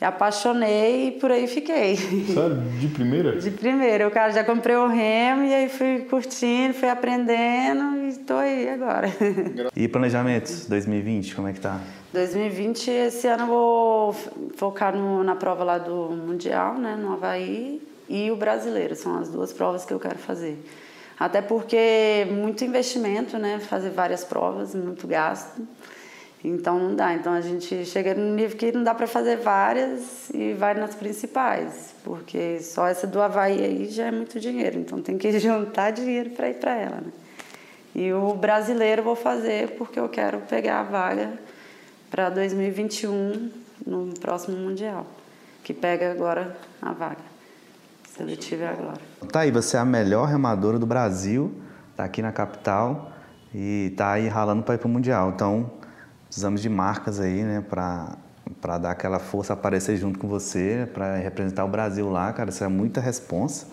apaixonei 0.04 1.08
e 1.08 1.12
por 1.12 1.32
aí 1.32 1.48
fiquei. 1.48 1.96
Sério? 1.96 2.62
De 2.80 2.88
primeira? 2.88 3.36
De 3.38 3.52
primeira. 3.52 4.08
O 4.08 4.12
cara 4.12 4.32
já 4.32 4.44
comprei 4.44 4.76
o 4.76 4.88
remo 4.88 5.44
e 5.44 5.54
aí 5.54 5.70
fui 5.70 6.00
curtindo, 6.10 6.74
fui 6.74 6.90
aprendendo 6.90 7.98
e 8.04 8.10
estou 8.10 8.38
aí 8.38 8.70
agora. 8.70 9.08
E 9.76 9.88
planejamentos 9.88 10.66
2020, 10.66 11.36
como 11.36 11.48
é 11.48 11.54
que 11.54 11.60
tá? 11.60 11.80
2020, 12.14 12.90
esse 12.90 13.28
ano 13.28 13.44
eu 13.44 13.48
vou 13.48 14.16
focar 14.56 14.96
no, 14.96 15.24
na 15.24 15.36
prova 15.36 15.64
lá 15.64 15.78
do 15.78 16.12
Mundial, 16.12 16.76
né, 16.76 16.96
no 16.96 17.14
Havaí, 17.14 17.82
e 18.08 18.32
o 18.32 18.36
brasileiro. 18.36 18.96
São 18.96 19.18
as 19.18 19.30
duas 19.30 19.52
provas 19.52 19.86
que 19.86 19.94
eu 19.94 20.00
quero 20.00 20.18
fazer. 20.18 20.58
Até 21.20 21.42
porque 21.42 22.28
muito 22.30 22.64
investimento, 22.64 23.38
né, 23.38 23.60
fazer 23.60 23.90
várias 23.90 24.24
provas, 24.24 24.76
muito 24.76 25.08
gasto. 25.08 25.62
Então 26.46 26.78
não 26.78 26.96
dá. 26.96 27.14
Então 27.16 27.34
a 27.34 27.42
gente 27.42 27.86
chega 27.86 28.14
no 28.14 28.36
nível 28.36 28.56
que 28.56 28.72
não 28.72 28.84
dá 28.84 28.94
para 28.94 29.08
fazer 29.08 29.38
várias 29.38 30.30
e 30.32 30.54
vai 30.54 30.76
nas 30.76 30.94
principais, 30.94 31.96
porque 32.04 32.60
só 32.62 32.86
essa 32.86 33.08
do 33.08 33.20
Havaí 33.20 33.64
aí 33.64 33.90
já 33.90 34.06
é 34.06 34.12
muito 34.12 34.40
dinheiro. 34.40 34.80
Então 34.80 35.02
tem 35.02 35.18
que 35.18 35.32
juntar 35.40 35.90
dinheiro 35.90 36.30
para 36.32 36.50
ir 36.50 36.56
para 36.56 36.76
ela. 36.76 36.98
Né? 36.98 37.12
E 37.96 38.14
o 38.14 38.36
brasileiro 38.36 39.02
eu 39.02 39.06
vou 39.06 39.16
fazer 39.16 39.72
porque 39.72 40.00
eu 40.00 40.08
quero 40.08 40.40
pegar 40.42 40.82
a 40.82 40.84
vaga 40.84 41.34
para 42.12 42.30
2021 42.30 43.50
no 43.86 44.14
próximo 44.20 44.56
Mundial, 44.56 45.08
que 45.64 45.74
pega 45.74 46.12
agora 46.12 46.56
a 46.80 46.94
vaga. 46.94 47.24
Se 48.08 48.22
ele 48.22 48.38
tiver 48.38 48.68
agora. 48.68 49.02
Tá 49.32 49.42
aí, 49.42 49.52
você 49.52 49.78
é 49.78 49.80
a 49.80 49.86
melhor 49.86 50.28
remadora 50.28 50.78
do 50.78 50.86
Brasil, 50.86 51.52
tá 51.96 52.04
aqui 52.04 52.22
na 52.22 52.32
capital 52.32 53.12
e 53.54 53.94
tá 53.98 54.12
aí 54.12 54.28
ralando 54.28 54.62
para 54.62 54.76
ir 54.76 54.78
para 54.78 54.88
o 54.88 54.92
Mundial. 54.92 55.32
Então, 55.34 55.72
precisamos 56.26 56.62
de 56.62 56.70
marcas 56.70 57.20
aí, 57.20 57.44
né, 57.44 57.64
para 57.68 58.18
para 58.62 58.78
dar 58.78 58.92
aquela 58.92 59.20
força, 59.20 59.54
aparecer 59.54 59.98
junto 59.98 60.20
com 60.20 60.28
você, 60.28 60.88
para 60.94 61.16
representar 61.18 61.66
o 61.66 61.68
Brasil 61.68 62.10
lá, 62.10 62.32
cara, 62.32 62.50
isso 62.50 62.64
é 62.64 62.68
muita 62.68 63.02
responsa, 63.02 63.68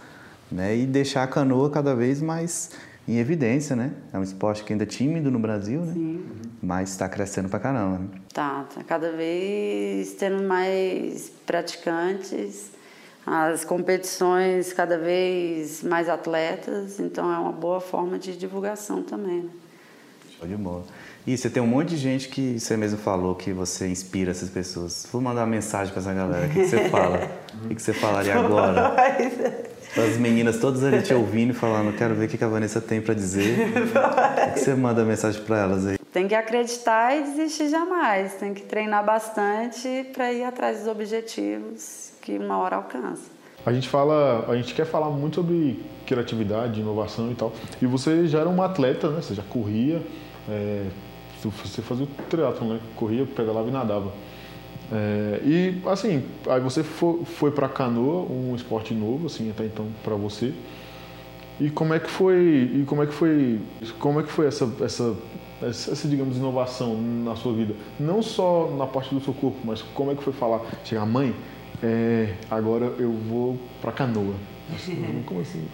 né? 0.51 0.77
E 0.77 0.87
deixar 0.87 1.23
a 1.23 1.27
canoa 1.27 1.71
cada 1.71 1.95
vez 1.95 2.23
mais 2.23 2.71
em 3.07 3.19
evidência, 3.19 3.75
né? 3.75 3.93
É 4.13 4.19
um 4.19 4.23
esporte 4.23 4.65
que 4.65 4.73
ainda 4.73 4.85
é 4.85 4.87
tímido 4.87 5.31
no 5.31 5.39
Brasil, 5.39 5.81
né? 5.81 5.93
Sim. 5.93 6.25
Mas 6.63 6.91
está 6.91 7.09
crescendo 7.09 7.49
para 7.49 7.59
caramba. 7.59 7.99
Né? 7.99 8.09
Tá, 8.33 8.65
tá 8.75 8.83
cada 8.85 9.11
vez 9.13 10.13
tendo 10.15 10.43
mais 10.43 11.31
praticantes, 11.45 12.71
as 13.27 13.65
competições 13.65 14.73
cada 14.73 14.99
vez 14.99 15.83
mais 15.83 16.09
atletas, 16.09 16.99
então 16.99 17.33
é 17.33 17.39
uma 17.39 17.53
boa 17.53 17.81
forma 17.81 18.19
de 18.19 18.37
divulgação 18.37 19.03
também. 19.03 19.43
Né? 19.43 19.51
Show 20.43 20.49
de 20.49 20.57
bola. 20.57 20.83
E 21.25 21.39
você 21.39 21.49
tem 21.49 21.63
um 21.63 21.67
monte 21.67 21.91
de 21.91 21.97
gente 21.97 22.29
que 22.29 22.59
você 22.59 22.77
mesmo 22.77 22.99
falou 22.99 23.35
que 23.37 23.53
você 23.53 23.87
inspira 23.87 24.33
essas 24.33 24.51
pessoas. 24.51 25.07
Vou 25.13 25.23
mandar 25.23 25.43
uma 25.43 25.47
mensagem 25.47 25.93
para 25.93 26.03
essa 26.03 26.13
galera. 26.13 26.47
O 26.47 26.51
que, 26.51 26.67
você 26.67 26.89
fala? 26.89 27.31
O 27.65 27.69
que, 27.69 27.81
você 27.81 27.93
falaria 27.93 28.35
agora? 28.35 28.97
As 29.97 30.17
meninas 30.17 30.59
todas 30.59 30.83
ali 30.83 31.03
te 31.03 31.15
ouvindo 31.15 31.51
e 31.51 31.55
falando, 31.55 31.97
quero 31.97 32.15
ver 32.15 32.25
o 32.25 32.29
que 32.29 32.43
a 32.43 32.49
Vanessa 32.49 32.81
tem 32.81 33.01
para 33.01 33.15
dizer. 33.15 33.69
O 34.49 34.55
que 34.55 34.61
você 34.61 34.75
manda 34.75 35.05
mensagem 35.05 35.43
para 35.43 35.59
elas 35.59 35.87
aí? 35.87 35.99
Tem 36.13 36.27
que 36.27 36.35
acreditar 36.35 37.17
e 37.17 37.23
desistir 37.23 37.69
jamais. 37.69 38.35
Tem 38.35 38.55
que 38.55 38.63
treinar 38.63 39.05
bastante 39.05 40.07
para 40.13 40.33
ir 40.33 40.45
atrás 40.45 40.79
dos 40.79 40.89
objetivos 40.89 42.13
que 42.23 42.39
uma 42.39 42.59
hora 42.59 42.77
alcança. 42.77 43.31
A 43.65 43.73
gente 43.73 43.89
fala, 43.89 44.45
a 44.49 44.57
gente 44.57 44.75
quer 44.75 44.87
falar 44.87 45.11
muito 45.11 45.37
sobre 45.37 45.81
criatividade, 46.05 46.81
inovação 46.81 47.31
e 47.31 47.35
tal. 47.35 47.53
E 47.81 47.87
você 47.87 48.27
já 48.27 48.41
era 48.41 48.49
uma 48.49 48.67
atleta, 48.67 49.09
né? 49.09 49.21
Você 49.21 49.35
já 49.35 49.43
corria. 49.43 50.03
É, 50.49 50.87
você 51.43 51.83
fazia 51.83 52.05
o 52.05 52.09
triatlon, 52.29 52.75
né? 52.75 52.81
Corria, 52.97 53.27
pedalava 53.27 53.69
e 53.69 53.73
nadava. 53.73 54.13
É, 54.93 55.41
e 55.45 55.83
assim, 55.87 56.25
aí 56.47 56.61
você 56.61 56.83
foi, 56.83 57.25
foi 57.25 57.51
para 57.51 57.69
canoa, 57.69 58.31
um 58.31 58.55
esporte 58.55 58.93
novo, 58.93 59.27
assim, 59.27 59.51
até 59.51 59.65
então 59.65 59.89
para 60.05 60.15
você. 60.15 60.53
E 61.61 61.71
como 61.71 61.95
é 61.95 62.01
que 62.01 62.11
foi? 62.11 62.71
E 62.75 62.85
como 62.87 63.03
é 63.03 63.07
que 63.07 63.13
foi? 63.13 63.61
Como 63.99 64.21
é 64.21 64.23
que 64.23 64.31
foi 64.31 64.47
essa, 64.47 64.71
essa, 64.81 65.15
essa, 65.63 66.09
digamos, 66.09 66.37
inovação 66.37 67.01
na 67.01 67.37
sua 67.37 67.53
vida? 67.53 67.75
Não 67.99 68.23
só 68.23 68.71
na 68.77 68.87
parte 68.87 69.15
do 69.15 69.21
seu 69.21 69.33
corpo, 69.33 69.59
mas 69.65 69.81
como 69.81 70.11
é 70.11 70.15
que 70.15 70.23
foi 70.23 70.33
falar? 70.33 70.61
Chegar, 70.85 71.07
mãe, 71.07 71.35
é, 71.83 72.35
agora 72.51 72.87
eu 72.99 73.13
vou 73.13 73.59
para 73.81 73.93
canoa. 73.93 74.35
Como 75.27 75.41
assim? 75.41 75.67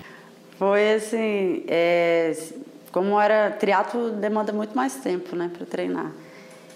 Foi 0.59 0.93
assim, 0.93 1.65
é, 1.69 2.37
como 2.93 3.21
era 3.21 3.51
triatlo 3.51 4.11
demanda 4.11 4.53
muito 4.53 4.77
mais 4.77 4.95
tempo, 4.97 5.37
né, 5.37 5.51
para 5.57 5.67
treinar. 5.67 6.13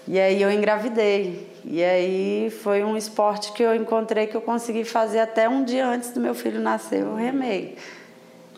E 0.07 0.19
aí 0.19 0.41
eu 0.41 0.51
engravidei. 0.51 1.49
E 1.63 1.81
aí 1.81 2.49
foi 2.61 2.83
um 2.83 2.97
esporte 2.97 3.53
que 3.53 3.63
eu 3.63 3.73
encontrei 3.73 4.27
que 4.27 4.35
eu 4.35 4.41
consegui 4.41 4.83
fazer 4.83 5.19
até 5.19 5.47
um 5.47 5.63
dia 5.63 5.87
antes 5.87 6.11
do 6.11 6.19
meu 6.19 6.35
filho 6.35 6.59
nascer, 6.59 7.01
eu 7.01 7.15
remei. 7.15 7.77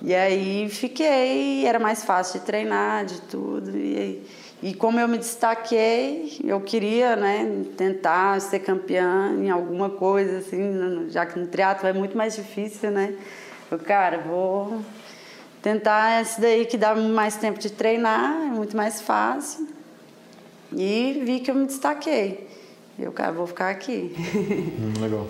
E 0.02 0.14
aí 0.14 0.68
fiquei, 0.70 1.66
era 1.66 1.80
mais 1.80 2.04
fácil 2.04 2.40
de 2.40 2.46
treinar, 2.46 3.06
de 3.06 3.22
tudo. 3.22 3.78
E, 3.78 4.24
e 4.62 4.74
como 4.74 5.00
eu 5.00 5.08
me 5.08 5.18
destaquei, 5.18 6.40
eu 6.44 6.60
queria, 6.62 7.16
né, 7.16 7.64
tentar 7.78 8.42
ser 8.42 8.60
campeã 8.60 9.36
em 9.38 9.50
alguma 9.50 9.90
coisa 9.90 10.40
assim, 10.40 11.08
já 11.10 11.26
que 11.26 11.38
no 11.38 11.48
triatlo 11.48 11.88
é 11.88 11.94
muito 11.94 12.18
mais 12.18 12.36
difícil, 12.36 12.92
né? 12.92 13.14
Eu, 13.70 13.80
cara, 13.80 14.18
vou 14.20 14.82
tentar 15.66 16.22
esse 16.22 16.40
daí 16.40 16.64
que 16.64 16.78
dá 16.78 16.94
mais 16.94 17.38
tempo 17.38 17.58
de 17.58 17.72
treinar, 17.72 18.34
é 18.44 18.52
muito 18.52 18.78
mais 18.78 19.02
fácil. 19.02 19.68
E 20.72 21.24
vi 21.26 21.40
que 21.40 21.50
eu 21.50 21.56
me 21.56 21.66
destaquei. 21.66 22.48
Eu, 23.00 23.12
cara, 23.12 23.32
vou 23.32 23.48
ficar 23.48 23.72
aqui. 23.72 24.16
Hum, 24.16 25.02
legal. 25.02 25.28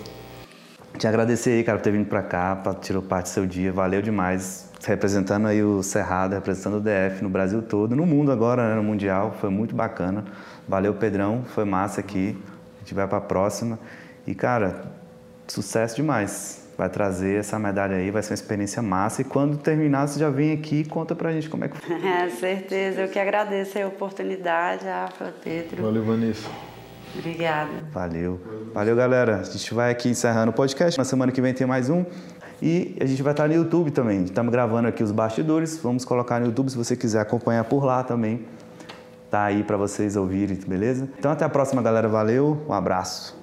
Te 0.98 1.06
agradecer 1.06 1.52
aí, 1.52 1.64
cara, 1.64 1.78
por 1.78 1.84
ter 1.84 1.90
vindo 1.90 2.06
pra 2.06 2.22
cá, 2.22 2.54
pra 2.54 2.74
tirar 2.74 3.00
parte 3.00 3.24
do 3.24 3.28
seu 3.30 3.46
dia. 3.46 3.72
Valeu 3.72 4.02
demais. 4.02 4.68
Representando 4.84 5.46
aí 5.46 5.62
o 5.62 5.82
Cerrado, 5.82 6.34
representando 6.34 6.76
o 6.76 6.80
DF 6.80 7.22
no 7.22 7.30
Brasil 7.30 7.62
todo, 7.62 7.96
no 7.96 8.04
mundo 8.04 8.30
agora, 8.30 8.68
né, 8.68 8.74
no 8.74 8.82
Mundial. 8.82 9.34
Foi 9.40 9.48
muito 9.48 9.74
bacana. 9.74 10.22
Valeu, 10.68 10.92
Pedrão. 10.92 11.44
Foi 11.46 11.64
massa 11.64 12.00
aqui. 12.00 12.36
A 12.76 12.78
gente 12.80 12.92
vai 12.92 13.08
pra 13.08 13.22
próxima. 13.22 13.78
E, 14.26 14.34
cara, 14.34 14.84
sucesso 15.48 15.96
demais. 15.96 16.65
Vai 16.76 16.90
trazer 16.90 17.40
essa 17.40 17.58
medalha 17.58 17.96
aí, 17.96 18.10
vai 18.10 18.22
ser 18.22 18.32
uma 18.32 18.34
experiência 18.34 18.82
massa. 18.82 19.22
E 19.22 19.24
quando 19.24 19.56
terminar, 19.56 20.06
você 20.06 20.20
já 20.20 20.28
vem 20.28 20.52
aqui 20.52 20.80
e 20.80 20.84
conta 20.84 21.14
pra 21.14 21.32
gente 21.32 21.48
como 21.48 21.64
é 21.64 21.68
que 21.68 21.76
foi. 21.76 21.96
É, 22.06 22.28
certeza. 22.28 23.02
Eu 23.02 23.08
que 23.08 23.18
agradeço 23.18 23.78
a 23.78 23.86
oportunidade, 23.86 24.84
Rafa, 24.84 25.32
Pedro. 25.42 25.82
Valeu, 25.82 26.04
Vanessa. 26.04 26.48
Obrigada. 27.18 27.70
Valeu. 27.92 28.40
Valeu, 28.74 28.94
galera. 28.94 29.36
A 29.40 29.42
gente 29.42 29.72
vai 29.72 29.90
aqui 29.90 30.10
encerrando 30.10 30.50
o 30.50 30.54
podcast. 30.54 30.98
Na 30.98 31.04
semana 31.04 31.32
que 31.32 31.40
vem 31.40 31.54
tem 31.54 31.66
mais 31.66 31.88
um. 31.88 32.04
E 32.60 32.96
a 33.00 33.06
gente 33.06 33.22
vai 33.22 33.32
estar 33.32 33.48
no 33.48 33.54
YouTube 33.54 33.90
também. 33.90 34.24
Estamos 34.24 34.52
gravando 34.52 34.88
aqui 34.88 35.02
os 35.02 35.12
bastidores. 35.12 35.78
Vamos 35.78 36.04
colocar 36.04 36.40
no 36.40 36.46
YouTube 36.46 36.70
se 36.70 36.76
você 36.76 36.94
quiser 36.96 37.20
acompanhar 37.20 37.64
por 37.64 37.84
lá 37.84 38.02
também. 38.02 38.44
Tá 39.30 39.44
aí 39.44 39.62
para 39.62 39.76
vocês 39.76 40.16
ouvirem, 40.16 40.58
beleza? 40.66 41.08
Então 41.18 41.30
até 41.30 41.44
a 41.44 41.48
próxima, 41.48 41.82
galera. 41.82 42.08
Valeu. 42.08 42.62
Um 42.68 42.72
abraço. 42.72 43.36